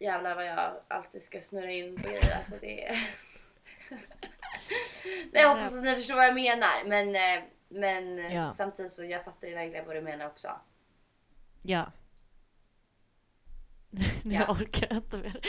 [0.00, 2.36] jävlar vad jag alltid ska snurra in på grejer.
[2.36, 2.96] Alltså det är...
[5.32, 6.84] Men jag hoppas att ni förstår vad jag menar.
[6.86, 8.54] Men, eh, men Ja.
[8.56, 10.60] samtidigt så jag fattar ju verkligen vad du menar också.
[11.62, 11.92] Ja.
[14.22, 14.46] Nu Ja.
[14.52, 15.40] orkar jag inte mer.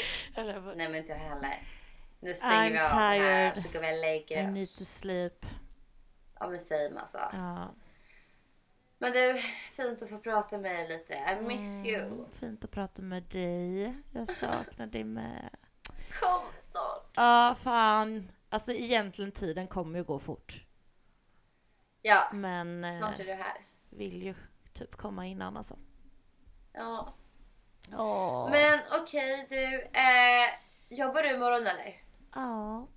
[0.60, 1.64] Vad- Nej men inte jag heller.
[2.20, 3.52] Nu stänger I'm vi av här tired.
[3.52, 4.78] och så går vi och lägger I need oss.
[4.78, 5.46] to sleep.
[6.40, 7.18] Ja men same alltså.
[7.18, 7.70] Ja.
[9.02, 9.38] Men du,
[9.72, 11.14] fint att få prata med dig lite.
[11.14, 12.02] I miss you.
[12.06, 13.96] Mm, fint att prata med dig.
[14.12, 15.50] Jag saknar dig med.
[16.20, 17.12] Kom snart.
[17.16, 18.32] Ja, fan.
[18.50, 20.66] Alltså egentligen tiden kommer ju gå fort.
[22.02, 23.58] Ja, Men eh, snart är du här.
[23.90, 24.36] vill ju
[24.74, 25.78] typ komma innan alltså.
[26.74, 27.14] Ja.
[27.98, 28.52] Åh.
[28.52, 29.76] Men okej du.
[29.82, 30.50] Eh,
[31.00, 32.04] jobbar du imorgon eller?
[32.36, 32.88] Ja,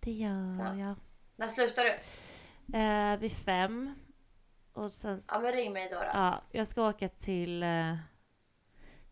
[0.00, 0.74] det gör Ja.
[0.74, 0.94] jag.
[1.36, 1.98] När slutar du?
[2.78, 3.94] Eh, vid fem.
[4.76, 5.96] Och sen, Ja men ring mig då.
[5.98, 6.04] då.
[6.12, 7.96] ja, jag ska åka till, eh,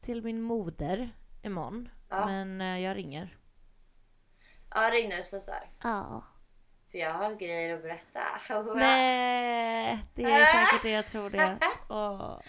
[0.00, 1.10] till min moder
[1.42, 1.88] imorgon.
[2.08, 2.26] Ja.
[2.26, 3.36] Men eh, jag ringer.
[4.70, 5.70] Ja ring när du slutar.
[5.82, 6.24] Ja.
[6.90, 8.20] För jag har grejer att berätta.
[8.74, 11.58] Nej, det är säkert det jag tror det.
[11.88, 12.40] Åh.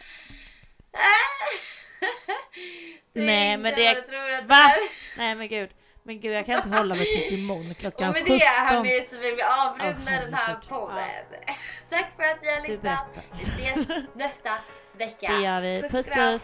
[3.14, 4.70] Det Nej, men det- Va?
[5.18, 5.70] Nej men gud.
[6.08, 8.38] Men gud jag kan inte hålla mig tills imorgon klockan Och med 17.
[8.38, 11.26] det hörni så vill vi avrunda Åh, den här podden.
[11.90, 13.06] Tack för att ni har lyssnat.
[13.34, 14.52] Vi ses nästa
[14.98, 15.32] vecka.
[15.32, 15.82] Det gör vi.
[15.82, 15.92] Puss.
[15.92, 16.44] Puss, puss.